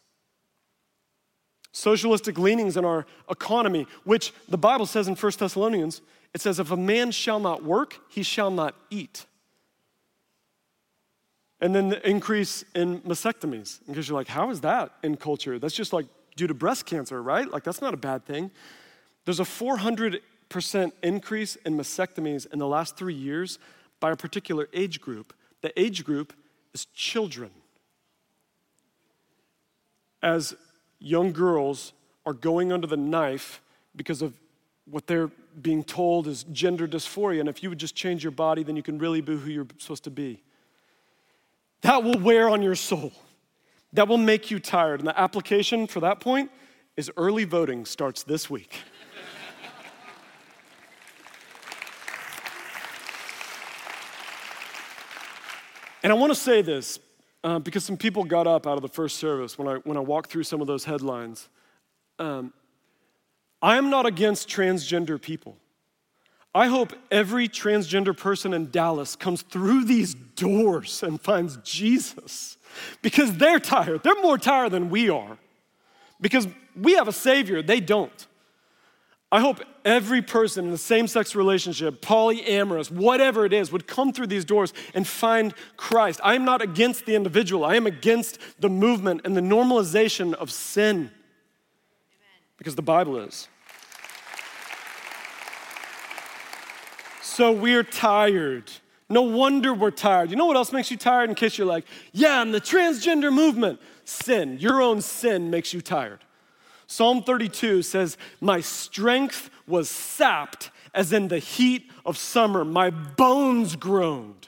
[1.71, 6.01] Socialistic leanings in our economy, which the Bible says in 1 Thessalonians,
[6.33, 9.25] it says, If a man shall not work, he shall not eat.
[11.59, 13.79] And then the increase in mastectomies.
[13.87, 15.57] Because you're like, how is that in culture?
[15.57, 17.51] That's just like due to breast cancer, right?
[17.51, 18.51] Like, that's not a bad thing.
[19.25, 20.21] There's a 400%
[21.01, 23.57] increase in mastectomies in the last three years
[23.99, 25.33] by a particular age group.
[25.61, 26.33] The age group
[26.73, 27.49] is children.
[30.21, 30.55] As
[30.99, 31.93] young girls
[32.25, 33.61] are going under the knife
[33.95, 34.33] because of
[34.85, 37.39] what they're being told is gender dysphoria.
[37.39, 39.67] And if you would just change your body, then you can really be who you're
[39.77, 40.43] supposed to be.
[41.81, 43.11] That will wear on your soul.
[43.93, 44.99] That will make you tired.
[44.99, 46.51] And the application for that point
[46.95, 48.81] is early voting starts this week.
[56.03, 56.99] and I want to say this
[57.47, 60.01] uh, because some people got up out of the first service when I, when I
[60.01, 61.47] walked through some of those headlines.
[62.19, 62.51] Um,
[63.61, 65.55] I am not against transgender people.
[66.53, 72.57] I hope every transgender person in Dallas comes through these doors and finds Jesus
[73.01, 74.03] because they're tired.
[74.03, 75.37] They're more tired than we are
[76.19, 78.27] because we have a Savior, they don't.
[79.29, 84.13] I hope every person in the same sex relationship, polyamorous, whatever it is, would come
[84.13, 86.21] through these doors and find Christ.
[86.23, 90.49] I am not against the individual, I am against the movement and the normalization of
[90.51, 91.11] sin
[92.57, 93.49] because the Bible is.
[97.21, 98.71] So we're tired.
[99.09, 100.31] No wonder we're tired.
[100.31, 101.29] You know what else makes you tired?
[101.29, 103.79] In case you're like, yeah, and the transgender movement.
[104.05, 106.23] Sin, your own sin makes you tired.
[106.87, 112.63] Psalm 32 says, My strength was sapped as in the heat of summer.
[112.63, 114.47] My bones groaned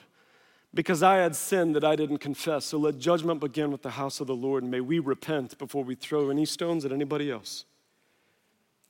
[0.72, 2.64] because I had sinned that I didn't confess.
[2.64, 5.84] So let judgment begin with the house of the Lord, and may we repent before
[5.84, 7.64] we throw any stones at anybody else.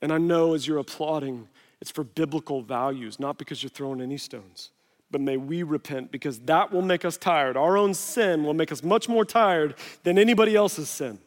[0.03, 1.49] And I know as you're applauding,
[1.81, 4.71] it's for biblical values, not because you're throwing any stones.
[5.11, 7.57] But may we repent because that will make us tired.
[7.57, 11.19] Our own sin will make us much more tired than anybody else's sin.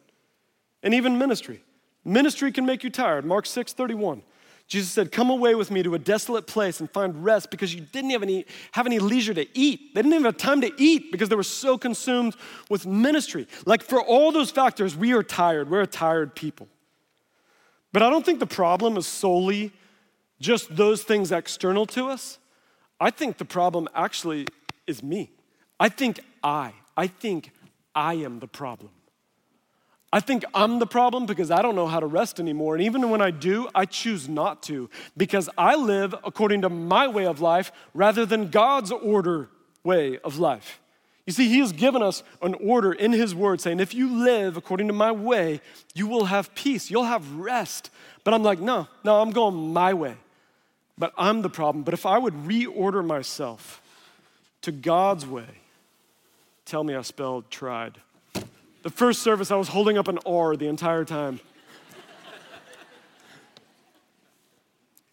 [0.82, 1.62] And even ministry.
[2.04, 3.24] Ministry can make you tired.
[3.24, 4.22] Mark 6 31.
[4.66, 7.80] Jesus said, Come away with me to a desolate place and find rest because you
[7.80, 9.94] didn't have any, have any leisure to eat.
[9.94, 12.34] They didn't even have time to eat because they were so consumed
[12.70, 13.46] with ministry.
[13.66, 15.70] Like, for all those factors, we are tired.
[15.70, 16.68] We're a tired people.
[17.92, 19.72] But I don't think the problem is solely
[20.40, 22.38] just those things external to us.
[23.00, 24.46] I think the problem actually
[24.86, 25.30] is me.
[25.78, 27.52] I think I, I think
[27.94, 28.90] I am the problem.
[30.14, 32.76] I think I'm the problem because I don't know how to rest anymore.
[32.76, 37.08] And even when I do, I choose not to because I live according to my
[37.08, 39.48] way of life rather than God's order
[39.82, 40.78] way of life.
[41.26, 44.56] You see, He has given us an order in His Word saying, if you live
[44.56, 45.60] according to my way,
[45.96, 47.90] you will have peace, you'll have rest.
[48.22, 50.14] But I'm like, no, no, I'm going my way.
[50.96, 51.82] But I'm the problem.
[51.82, 53.82] But if I would reorder myself
[54.62, 55.58] to God's way,
[56.66, 57.98] tell me I spelled tried.
[58.84, 61.40] The first service, I was holding up an R the entire time.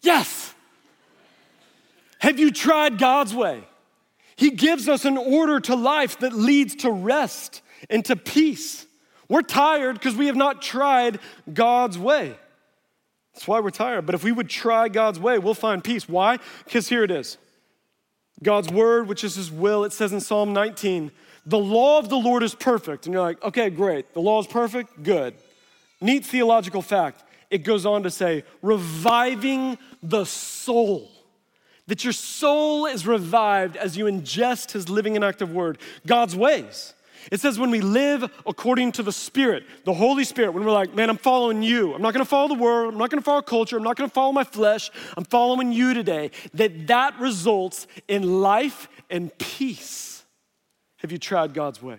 [0.02, 0.54] yes!
[2.18, 3.64] Have you tried God's way?
[4.36, 8.86] He gives us an order to life that leads to rest and to peace.
[9.30, 11.18] We're tired because we have not tried
[11.50, 12.36] God's way.
[13.32, 14.04] That's why we're tired.
[14.04, 16.06] But if we would try God's way, we'll find peace.
[16.06, 16.38] Why?
[16.66, 17.38] Because here it is
[18.42, 19.84] God's word, which is his will.
[19.84, 21.10] It says in Psalm 19,
[21.44, 23.06] the law of the Lord is perfect.
[23.06, 24.14] And you're like, okay, great.
[24.14, 25.02] The law is perfect?
[25.02, 25.34] Good.
[26.00, 27.24] Neat theological fact.
[27.50, 31.10] It goes on to say, reviving the soul.
[31.88, 36.94] That your soul is revived as you ingest his living and active word, God's ways.
[37.30, 40.94] It says when we live according to the Spirit, the Holy Spirit, when we're like,
[40.94, 41.94] man, I'm following you.
[41.94, 42.94] I'm not gonna follow the world.
[42.94, 43.76] I'm not gonna follow culture.
[43.76, 44.90] I'm not gonna follow my flesh.
[45.16, 46.30] I'm following you today.
[46.54, 50.11] That that results in life and peace.
[51.02, 51.98] Have you tried God's way?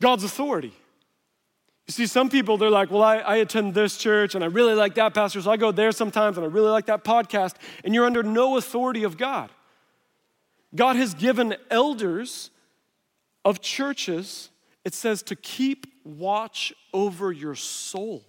[0.00, 0.72] God's authority.
[1.86, 4.74] You see, some people, they're like, well, I, I attend this church and I really
[4.74, 7.94] like that pastor, so I go there sometimes and I really like that podcast, and
[7.94, 9.50] you're under no authority of God.
[10.74, 12.50] God has given elders
[13.42, 14.50] of churches,
[14.84, 18.22] it says to keep watch over your soul.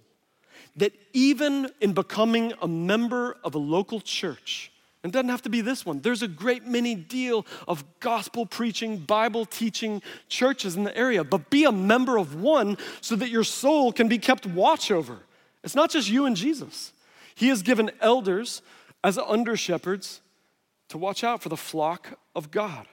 [0.76, 5.62] That even in becoming a member of a local church, it doesn't have to be
[5.62, 6.00] this one.
[6.00, 11.48] There's a great many deal of gospel preaching, Bible teaching churches in the area, but
[11.48, 15.18] be a member of one so that your soul can be kept watch over.
[15.64, 16.92] It's not just you and Jesus.
[17.34, 18.60] He has given elders
[19.02, 20.20] as under shepherds
[20.88, 22.86] to watch out for the flock of God.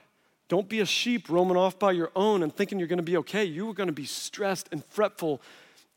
[0.48, 3.18] Don't be a sheep roaming off by your own and thinking you're going to be
[3.18, 3.44] okay.
[3.44, 5.42] You are going to be stressed and fretful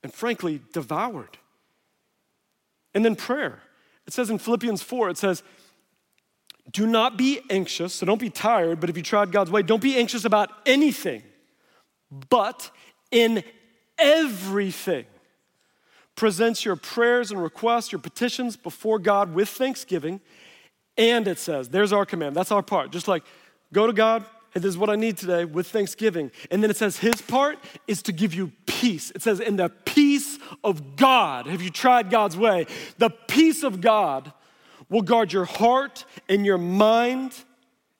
[0.03, 1.37] and frankly devoured.
[2.93, 3.61] And then prayer.
[4.05, 5.43] It says in Philippians 4, it says,
[6.69, 9.81] do not be anxious, so don't be tired, but if you tried God's way, don't
[9.81, 11.23] be anxious about anything.
[12.29, 12.71] but
[13.09, 13.43] in
[13.97, 15.05] everything,
[16.15, 20.19] presents your prayers and requests, your petitions before God with thanksgiving.
[20.97, 22.35] And it says, there's our command.
[22.35, 22.91] That's our part.
[22.91, 23.23] Just like
[23.71, 26.31] go to God, hey, this is what I need today with thanksgiving.
[26.51, 29.11] And then it says, his part is to give you peace.
[29.11, 32.67] It says, in the peace of God, have you tried God's way?
[32.97, 34.33] The peace of God
[34.91, 37.33] will guard your heart and your mind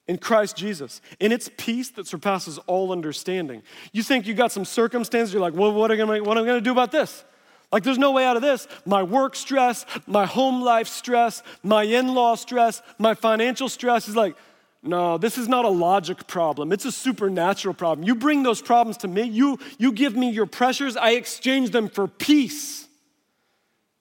[0.08, 1.02] in Christ Jesus.
[1.20, 3.64] And it's peace that surpasses all understanding.
[3.94, 6.48] You think you got some circumstances, you're like, well, what am I, what am I
[6.48, 7.24] gonna do about this?
[7.72, 8.68] Like, there's no way out of this.
[8.86, 14.16] My work stress, my home life stress, my in law stress, my financial stress is
[14.16, 14.36] like,
[14.84, 16.74] no, this is not a logic problem.
[16.74, 18.06] It's a supernatural problem.
[18.06, 21.88] You bring those problems to me, you, you give me your pressures, I exchange them
[21.88, 22.88] for peace.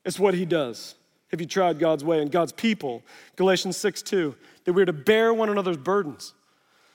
[0.04, 0.96] It's what he does.
[1.30, 3.02] Have you tried God's way and God's people?
[3.36, 6.34] Galatians 6 2, that we're to bear one another's burdens.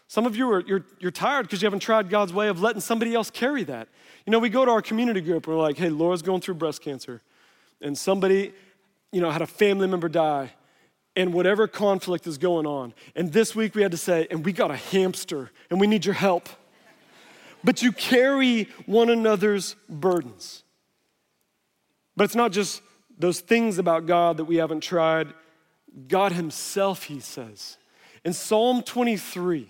[0.08, 2.82] Some of you are you're, you're tired because you haven't tried God's way of letting
[2.82, 3.88] somebody else carry that.
[4.26, 6.56] You know, we go to our community group and we're like, hey, Laura's going through
[6.56, 7.21] breast cancer.
[7.82, 8.54] And somebody,
[9.12, 10.52] you know, had a family member die
[11.15, 12.93] and whatever conflict is going on.
[13.15, 16.06] And this week we had to say, and we got a hamster and we need
[16.06, 16.50] your help.
[17.63, 20.63] But you carry one another's burdens.
[22.15, 22.82] But it's not just
[23.17, 25.34] those things about God that we haven't tried.
[26.08, 27.78] God Himself, He says.
[28.23, 29.69] In Psalm 23,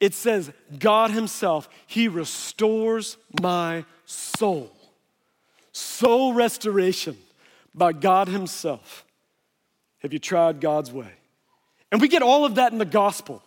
[0.00, 4.72] it says, God Himself, He restores my soul.
[5.72, 7.16] Soul restoration
[7.74, 9.04] by God Himself.
[10.00, 11.12] Have you tried God's way?
[11.90, 13.42] And we get all of that in the gospel.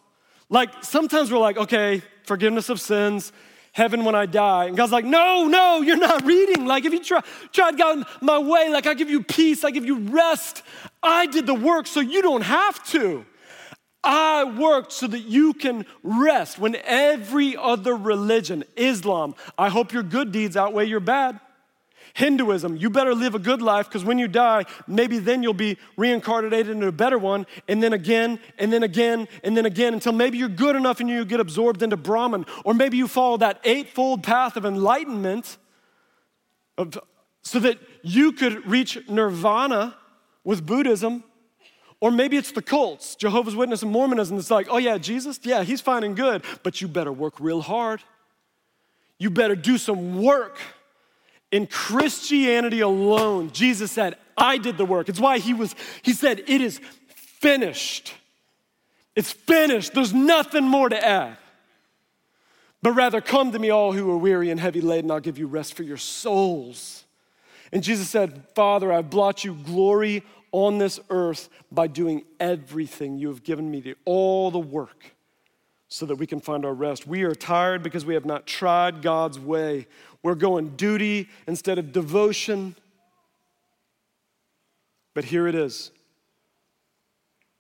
[0.50, 3.34] Like sometimes we're like, okay, forgiveness of sins,
[3.76, 4.66] heaven when I die.
[4.66, 6.66] And God's like, no, no, you're not reading.
[6.66, 9.86] Like if you try, tried God my way, like I give you peace, I give
[9.86, 10.64] you rest.
[11.04, 13.26] I did the work so you don't have to.
[14.02, 20.04] I worked so that you can rest when every other religion, Islam, I hope your
[20.04, 21.42] good deeds outweigh your bad.
[22.16, 25.78] Hinduism, you better live a good life because when you die, maybe then you'll be
[25.98, 30.14] reincarnated into a better one, and then again, and then again, and then again, until
[30.14, 33.60] maybe you're good enough and you get absorbed into Brahman, or maybe you follow that
[33.66, 35.58] eightfold path of enlightenment
[36.78, 36.98] of,
[37.42, 39.98] so that you could reach nirvana
[40.46, 41.22] with Buddhism.
[42.00, 44.38] Or maybe it's the cults, Jehovah's Witness and Mormonism.
[44.38, 47.62] It's like, oh yeah, Jesus, yeah, he's fine and good, but you better work real
[47.62, 48.02] hard.
[49.18, 50.60] You better do some work
[51.52, 55.10] in Christianity alone, Jesus said, I did the work.
[55.10, 58.14] It's why he was, he said, it is finished.
[59.16, 59.94] It's finished.
[59.94, 61.38] There's nothing more to add.
[62.82, 65.48] But rather, come to me, all who are weary and heavy laden, I'll give you
[65.48, 67.06] rest for your souls.
[67.72, 73.30] And Jesus said, Father, I've brought you glory on this earth by doing everything you
[73.30, 75.16] have given me, to, all the work
[75.88, 77.08] so that we can find our rest.
[77.08, 79.88] We are tired because we have not tried God's way.
[80.26, 82.76] We're going duty instead of devotion.
[85.14, 85.92] But here it is.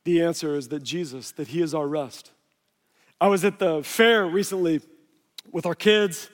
[0.04, 2.32] The answer is that Jesus, that He is our rest.
[3.21, 4.82] I was at the fair recently
[5.51, 6.28] with our kids,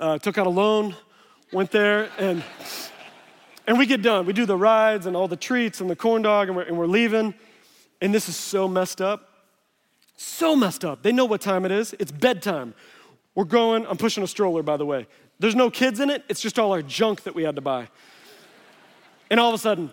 [0.00, 0.96] uh, took out a loan,
[1.52, 2.42] went there, and,
[3.66, 4.24] and we get done.
[4.24, 6.78] We do the rides and all the treats and the corn dog, and we're, and
[6.78, 7.34] we're leaving.
[8.00, 9.28] And this is so messed up.
[10.16, 11.02] So messed up.
[11.02, 11.94] They know what time it is.
[11.98, 12.72] It's bedtime.
[13.34, 15.06] We're going, I'm pushing a stroller, by the way.
[15.38, 17.88] There's no kids in it, it's just all our junk that we had to buy.
[19.30, 19.92] And all of a sudden,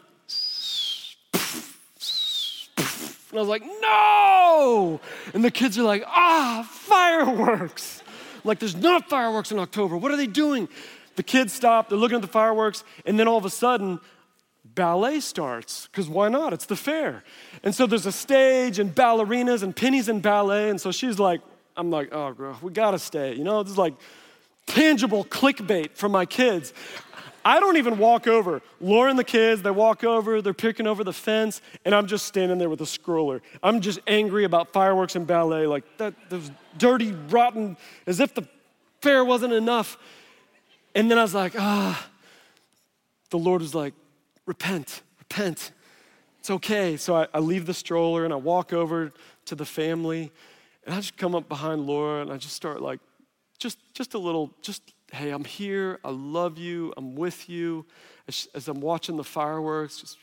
[3.34, 5.02] and I was like, no!
[5.34, 8.04] And the kids are like, ah, fireworks.
[8.44, 9.98] like, there's not fireworks in October.
[9.98, 10.70] What are they doing?
[11.16, 14.00] The kids stop, they're looking at the fireworks, and then all of a sudden,
[14.76, 16.54] ballet starts because why not?
[16.54, 17.24] It's the fair.
[17.64, 20.70] And so there's a stage and ballerinas and pennies in ballet.
[20.70, 21.42] And so she's like,
[21.76, 23.34] I'm like, oh, girl, we gotta stay.
[23.36, 23.94] You know, this is like
[24.66, 26.74] tangible clickbait for my kids.
[27.46, 28.62] I don't even walk over.
[28.80, 32.26] Laura and the kids, they walk over, they're picking over the fence, and I'm just
[32.26, 33.42] standing there with a scroller.
[33.62, 37.76] I'm just angry about fireworks and ballet, like that, those dirty, rotten,
[38.08, 38.48] as if the
[39.02, 39.98] fair wasn't enough.
[40.96, 42.08] And then I was like, ah,
[43.30, 43.94] the Lord was like,
[44.46, 45.72] repent, repent.
[46.40, 46.96] It's okay.
[46.98, 49.12] So I, I leave the stroller and I walk over
[49.46, 50.32] to the family
[50.86, 53.00] and I just come up behind Laura and I just start like,
[53.64, 56.00] just, just a little, just, hey, I'm here.
[56.04, 56.94] I love you.
[56.98, 57.86] I'm with you.
[58.28, 60.18] As, as I'm watching the fireworks, just,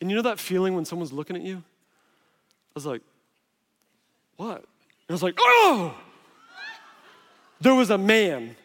[0.00, 1.58] and you know that feeling when someone's looking at you?
[1.58, 3.02] I was like,
[4.36, 4.56] what?
[4.56, 4.64] And
[5.10, 5.94] I was like, oh!
[7.60, 8.56] There was a man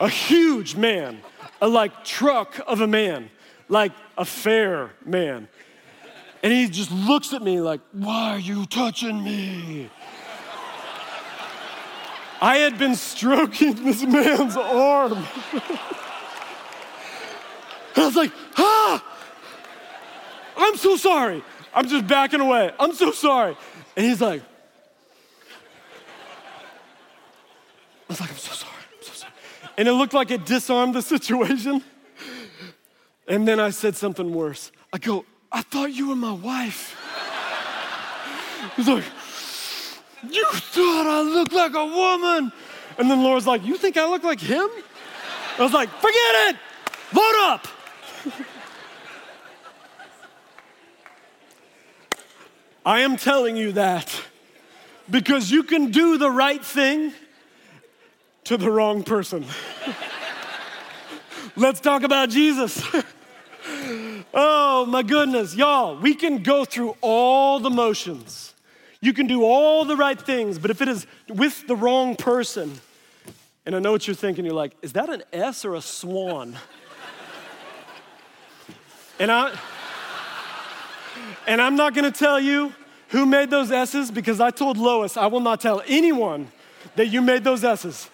[0.00, 1.20] a huge man,
[1.60, 3.30] a like truck of a man,
[3.68, 5.48] like a fair man.
[6.44, 9.88] And he just looks at me like, Why are you touching me?
[12.38, 15.24] I had been stroking this man's arm.
[17.94, 19.02] And I was like, ah,
[20.56, 21.42] I'm so sorry.
[21.72, 22.72] I'm just backing away.
[22.78, 23.56] I'm so sorry.
[23.96, 24.44] And he's like, I
[28.08, 28.82] was like, I'm so sorry.
[28.92, 29.32] I'm so sorry.
[29.78, 31.82] And it looked like it disarmed the situation.
[33.26, 34.70] And then I said something worse.
[34.92, 35.24] I go,
[35.54, 37.00] I thought you were my wife.
[38.74, 39.04] He's like,
[40.28, 42.52] You thought I looked like a woman.
[42.98, 44.66] And then Laura's like, You think I look like him?
[45.56, 46.56] I was like, Forget it.
[47.14, 47.68] Load up.
[52.84, 54.12] I am telling you that
[55.08, 57.12] because you can do the right thing
[58.42, 59.44] to the wrong person.
[61.56, 62.82] Let's talk about Jesus.
[64.34, 68.54] oh my goodness, y'all, we can go through all the motions.
[69.00, 72.80] You can do all the right things, but if it is with the wrong person,
[73.66, 76.56] and I know what you're thinking, you're like, is that an S or a swan?
[79.20, 79.56] And I
[81.46, 82.72] and I'm not gonna tell you
[83.08, 86.50] who made those S's because I told Lois I will not tell anyone
[86.96, 88.10] that you made those S's.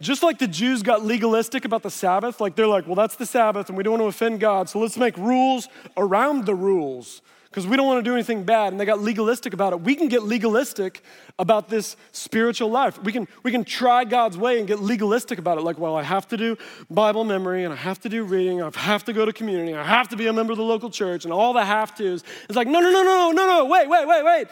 [0.00, 3.26] Just like the Jews got legalistic about the Sabbath, like they're like, well, that's the
[3.26, 7.22] Sabbath and we don't want to offend God, so let's make rules around the rules
[7.56, 8.74] because we don't want to do anything bad.
[8.74, 9.80] And they got legalistic about it.
[9.80, 11.02] We can get legalistic
[11.38, 13.02] about this spiritual life.
[13.02, 15.62] We can we can try god's way and get legalistic about it.
[15.62, 16.56] Like well i have to do
[16.90, 19.82] bible memory and i have to do reading i have to go to community i
[19.82, 22.56] have to be a member of the local church and all the have to's it's
[22.56, 24.48] like no no no no no no wait wait wait wait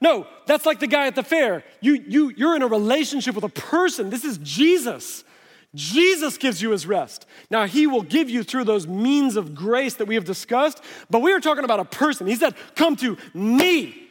[0.00, 3.44] no that's like the guy at the fair you you you're in a relationship with
[3.44, 5.24] a person this is jesus
[5.74, 7.26] Jesus gives you his rest.
[7.50, 11.20] Now, he will give you through those means of grace that we have discussed, but
[11.20, 12.26] we are talking about a person.
[12.26, 14.08] He said, Come to me,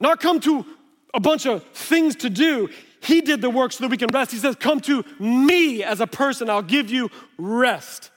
[0.00, 0.66] not come to
[1.14, 2.68] a bunch of things to do.
[3.00, 4.32] He did the work so that we can rest.
[4.32, 8.10] He says, Come to me as a person, I'll give you rest.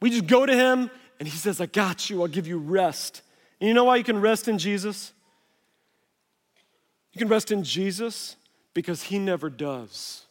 [0.00, 3.22] We just go to him and he says, I got you, I'll give you rest.
[3.60, 5.12] And you know why you can rest in Jesus?
[7.20, 8.36] You can rest in Jesus
[8.72, 10.24] because he never does.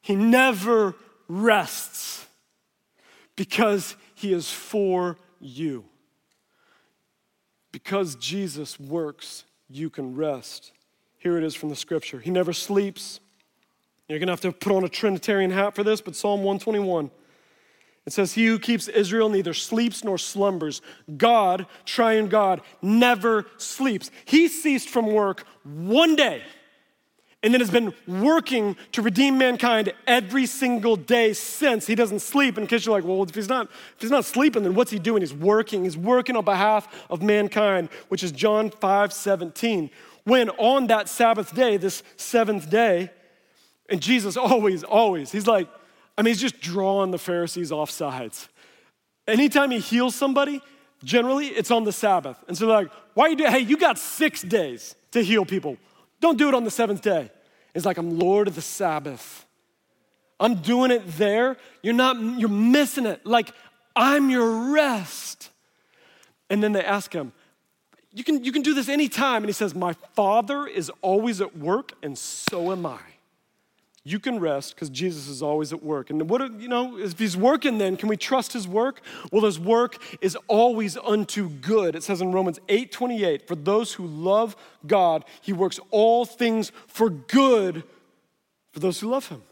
[0.00, 0.94] He never
[1.26, 2.24] rests
[3.34, 5.84] because he is for you.
[7.72, 10.70] Because Jesus works, you can rest.
[11.18, 12.20] Here it is from the scripture.
[12.20, 13.18] He never sleeps.
[14.08, 17.10] You're going to have to put on a Trinitarian hat for this, but Psalm 121.
[18.06, 20.82] It says, He who keeps Israel neither sleeps nor slumbers.
[21.16, 24.10] God, triune God, never sleeps.
[24.24, 26.42] He ceased from work one day
[27.42, 31.86] and then has been working to redeem mankind every single day since.
[31.86, 32.56] He doesn't sleep.
[32.56, 34.98] In case you're like, well, if he's not, if he's not sleeping, then what's he
[34.98, 35.22] doing?
[35.22, 35.82] He's working.
[35.84, 39.90] He's working on behalf of mankind, which is John 5 17.
[40.24, 43.10] When on that Sabbath day, this seventh day,
[43.88, 45.68] and Jesus always, always, he's like,
[46.16, 48.48] I mean, he's just drawing the Pharisees off sides.
[49.26, 50.60] Anytime he heals somebody,
[51.04, 52.36] generally it's on the Sabbath.
[52.48, 55.44] And so they're like, why are you doing, hey, you got six days to heal
[55.44, 55.76] people.
[56.20, 57.30] Don't do it on the seventh day.
[57.74, 59.46] It's like I'm Lord of the Sabbath.
[60.38, 61.56] I'm doing it there.
[61.82, 63.24] You're not, you're missing it.
[63.24, 63.52] Like
[63.94, 65.50] I'm your rest.
[66.50, 67.32] And then they ask him,
[68.12, 69.38] you can, you can do this anytime.
[69.38, 73.00] And he says, My father is always at work, and so am I
[74.04, 76.10] you can rest because Jesus is always at work.
[76.10, 79.00] And what, you know, if he's working then, can we trust his work?
[79.30, 81.94] Well, his work is always unto good.
[81.94, 86.72] It says in Romans 8 28, for those who love God, he works all things
[86.88, 87.84] for good
[88.72, 89.42] for those who love him.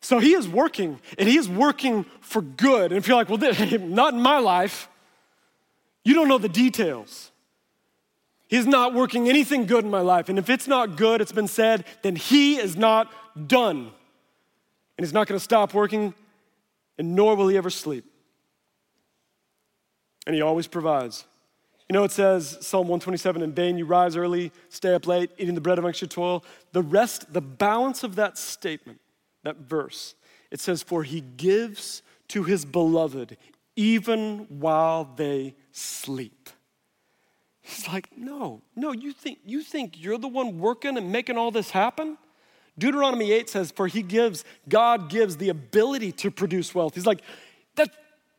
[0.00, 2.92] So he is working, and he is working for good.
[2.92, 3.38] And if you're like, well,
[3.80, 4.88] not in my life,
[6.04, 7.32] you don't know the details.
[8.48, 10.28] He's not working anything good in my life.
[10.28, 13.10] And if it's not good, it's been said, then he is not
[13.48, 13.90] done.
[14.96, 16.14] And he's not going to stop working,
[16.96, 18.04] and nor will he ever sleep.
[20.26, 21.24] And he always provides.
[21.88, 25.54] You know, it says, Psalm 127, in vain you rise early, stay up late, eating
[25.54, 26.44] the bread amongst your toil.
[26.72, 29.00] The rest, the balance of that statement,
[29.44, 30.14] that verse,
[30.50, 33.36] it says, For he gives to his beloved
[33.76, 36.48] even while they sleep.
[37.66, 41.50] He's like, no, no, you think, you think you're the one working and making all
[41.50, 42.16] this happen?
[42.78, 46.94] Deuteronomy 8 says, For he gives, God gives the ability to produce wealth.
[46.94, 47.22] He's like,
[47.74, 47.90] that,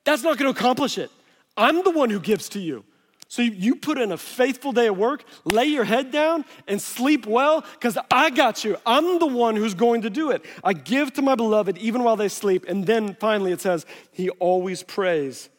[0.06, 1.12] that's not going to accomplish it.
[1.58, 2.86] I'm the one who gives to you.
[3.28, 7.26] So you put in a faithful day of work, lay your head down, and sleep
[7.26, 8.78] well, because I got you.
[8.86, 10.46] I'm the one who's going to do it.
[10.64, 12.64] I give to my beloved even while they sleep.
[12.70, 15.50] And then finally it says, He always prays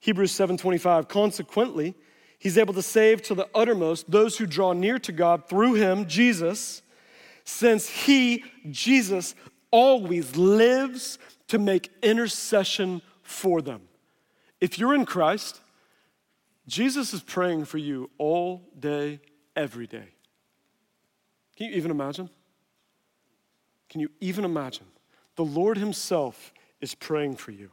[0.00, 1.08] Hebrews 7:25.
[1.08, 1.94] Consequently,
[2.44, 6.06] he's able to save to the uttermost those who draw near to God through him,
[6.06, 6.82] Jesus,
[7.42, 9.34] since he, Jesus,
[9.70, 11.18] always lives
[11.48, 13.80] to make intercession for them.
[14.60, 15.58] If you're in Christ,
[16.68, 19.20] Jesus is praying for you all day,
[19.56, 20.08] every day.
[21.56, 22.28] Can you even imagine?
[23.88, 24.86] Can you even imagine?
[25.36, 27.70] The Lord Himself is praying for you.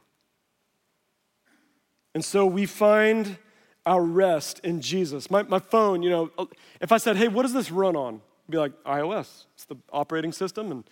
[2.14, 3.36] And so we find
[3.84, 5.30] our rest in Jesus.
[5.30, 6.30] My, my phone, you know,
[6.80, 8.14] if I said, hey, what does this run on?
[8.14, 9.44] I'd be like, iOS.
[9.54, 10.84] It's the operating system, and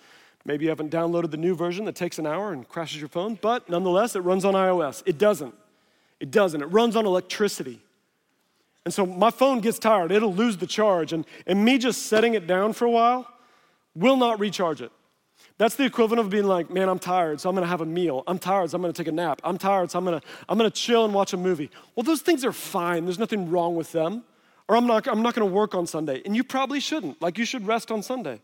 [0.44, 3.38] maybe you haven't downloaded the new version that takes an hour and crashes your phone,
[3.40, 5.02] but nonetheless, it runs on iOS.
[5.06, 5.54] It doesn't.
[6.18, 6.60] It doesn't.
[6.60, 7.80] It runs on electricity.
[8.84, 12.34] And so my phone gets tired, it'll lose the charge, and, and me just setting
[12.34, 13.26] it down for a while
[13.94, 14.92] will not recharge it.
[15.60, 18.24] That's the equivalent of being like, man, I'm tired, so I'm gonna have a meal.
[18.26, 19.42] I'm tired, so I'm gonna take a nap.
[19.44, 21.68] I'm tired, so I'm gonna, I'm gonna chill and watch a movie.
[21.94, 23.04] Well, those things are fine.
[23.04, 24.22] There's nothing wrong with them.
[24.68, 26.22] Or I'm not, I'm not gonna work on Sunday.
[26.24, 27.20] And you probably shouldn't.
[27.20, 28.40] Like, you should rest on Sunday.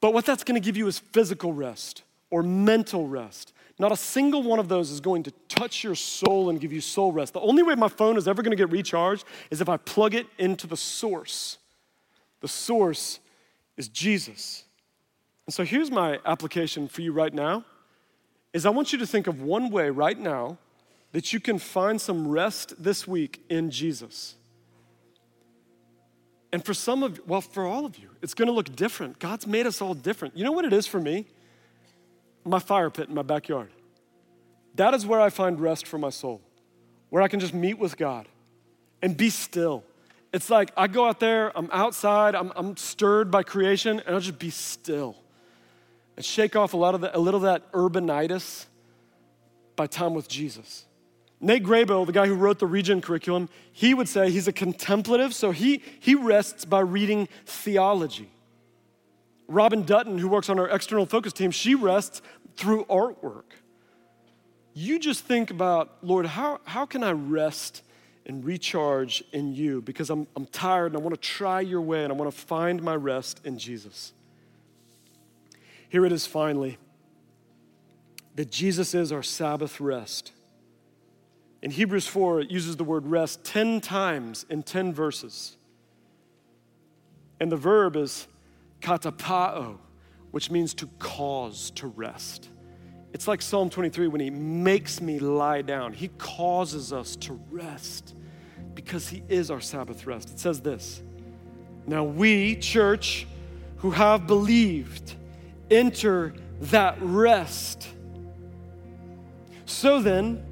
[0.00, 3.52] But what that's gonna give you is physical rest or mental rest.
[3.78, 6.80] Not a single one of those is going to touch your soul and give you
[6.80, 7.34] soul rest.
[7.34, 10.26] The only way my phone is ever gonna get recharged is if I plug it
[10.38, 11.58] into the source.
[12.40, 13.20] The source
[13.76, 14.64] is Jesus.
[15.48, 17.64] And so here's my application for you right now
[18.52, 20.58] is I want you to think of one way right now
[21.12, 24.34] that you can find some rest this week in Jesus.
[26.52, 29.20] And for some of well for all of you, it's going to look different.
[29.20, 30.36] God's made us all different.
[30.36, 31.24] You know what it is for me?
[32.44, 33.70] My fire pit in my backyard.
[34.74, 36.42] That is where I find rest for my soul.
[37.08, 38.28] Where I can just meet with God
[39.00, 39.82] and be still.
[40.30, 44.20] It's like I go out there, I'm outside, I'm, I'm stirred by creation, and I'll
[44.20, 45.16] just be still
[46.18, 48.66] and shake off a, lot of the, a little of that urbanitis
[49.76, 50.84] by time with Jesus.
[51.40, 55.32] Nate Graybill, the guy who wrote the Regen curriculum, he would say he's a contemplative,
[55.32, 58.28] so he, he rests by reading theology.
[59.46, 62.20] Robin Dutton, who works on our external focus team, she rests
[62.56, 63.52] through artwork.
[64.74, 67.82] You just think about, Lord, how, how can I rest
[68.26, 69.82] and recharge in you?
[69.82, 72.36] Because I'm, I'm tired and I want to try your way and I want to
[72.36, 74.14] find my rest in Jesus.
[75.88, 76.78] Here it is finally
[78.34, 80.32] that Jesus is our Sabbath rest.
[81.60, 85.56] In Hebrews 4, it uses the word rest 10 times in 10 verses.
[87.40, 88.28] And the verb is
[88.80, 89.78] katapauo,
[90.30, 92.48] which means to cause to rest.
[93.12, 95.92] It's like Psalm 23 when he makes me lie down.
[95.92, 98.14] He causes us to rest
[98.74, 100.30] because he is our Sabbath rest.
[100.30, 101.02] It says this
[101.86, 103.26] Now we, church,
[103.78, 105.14] who have believed,
[105.70, 107.88] enter that rest.
[109.66, 110.44] So then,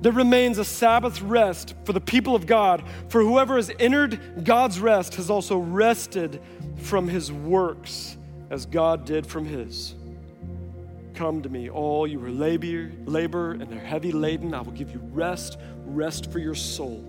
[0.00, 4.80] there remains a Sabbath rest for the people of God, for whoever has entered God's
[4.80, 6.42] rest has also rested
[6.76, 8.16] from his works
[8.50, 9.94] as God did from his.
[11.14, 14.90] Come to me, all you who labor, labor and are heavy laden, I will give
[14.90, 17.02] you rest, rest for your soul.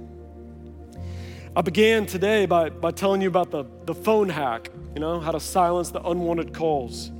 [1.55, 5.31] I began today by, by telling you about the, the phone hack, you know, how
[5.31, 7.11] to silence the unwanted calls.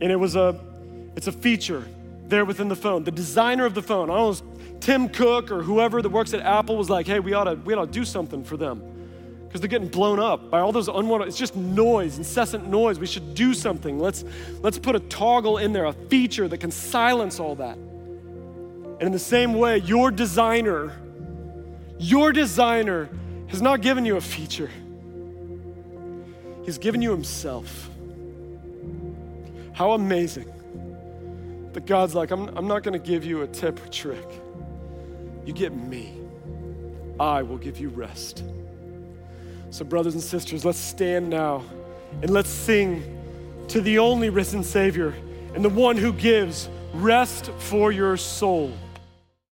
[0.00, 0.58] And it was a,
[1.16, 1.84] it's a feature
[2.26, 3.04] there within the phone.
[3.04, 6.40] The designer of the phone, I don't know, Tim Cook or whoever that works at
[6.40, 8.82] Apple was like, hey, we ought to, we ought to do something for them
[9.54, 12.98] because they're getting blown up by all those unwanted, it's just noise, incessant noise.
[12.98, 14.00] We should do something.
[14.00, 14.24] Let's,
[14.62, 17.76] let's put a toggle in there, a feature that can silence all that.
[17.76, 21.00] And in the same way, your designer,
[21.98, 23.08] your designer
[23.46, 24.70] has not given you a feature.
[26.64, 27.88] He's given you himself.
[29.74, 30.50] How amazing
[31.72, 34.26] that God's like, I'm, I'm not going to give you a tip or trick.
[35.44, 36.14] You get me.
[37.18, 38.44] I will give you rest.
[39.70, 41.64] So, brothers and sisters, let's stand now
[42.22, 43.02] and let's sing
[43.68, 45.12] to the only risen Savior
[45.54, 48.72] and the one who gives rest for your soul.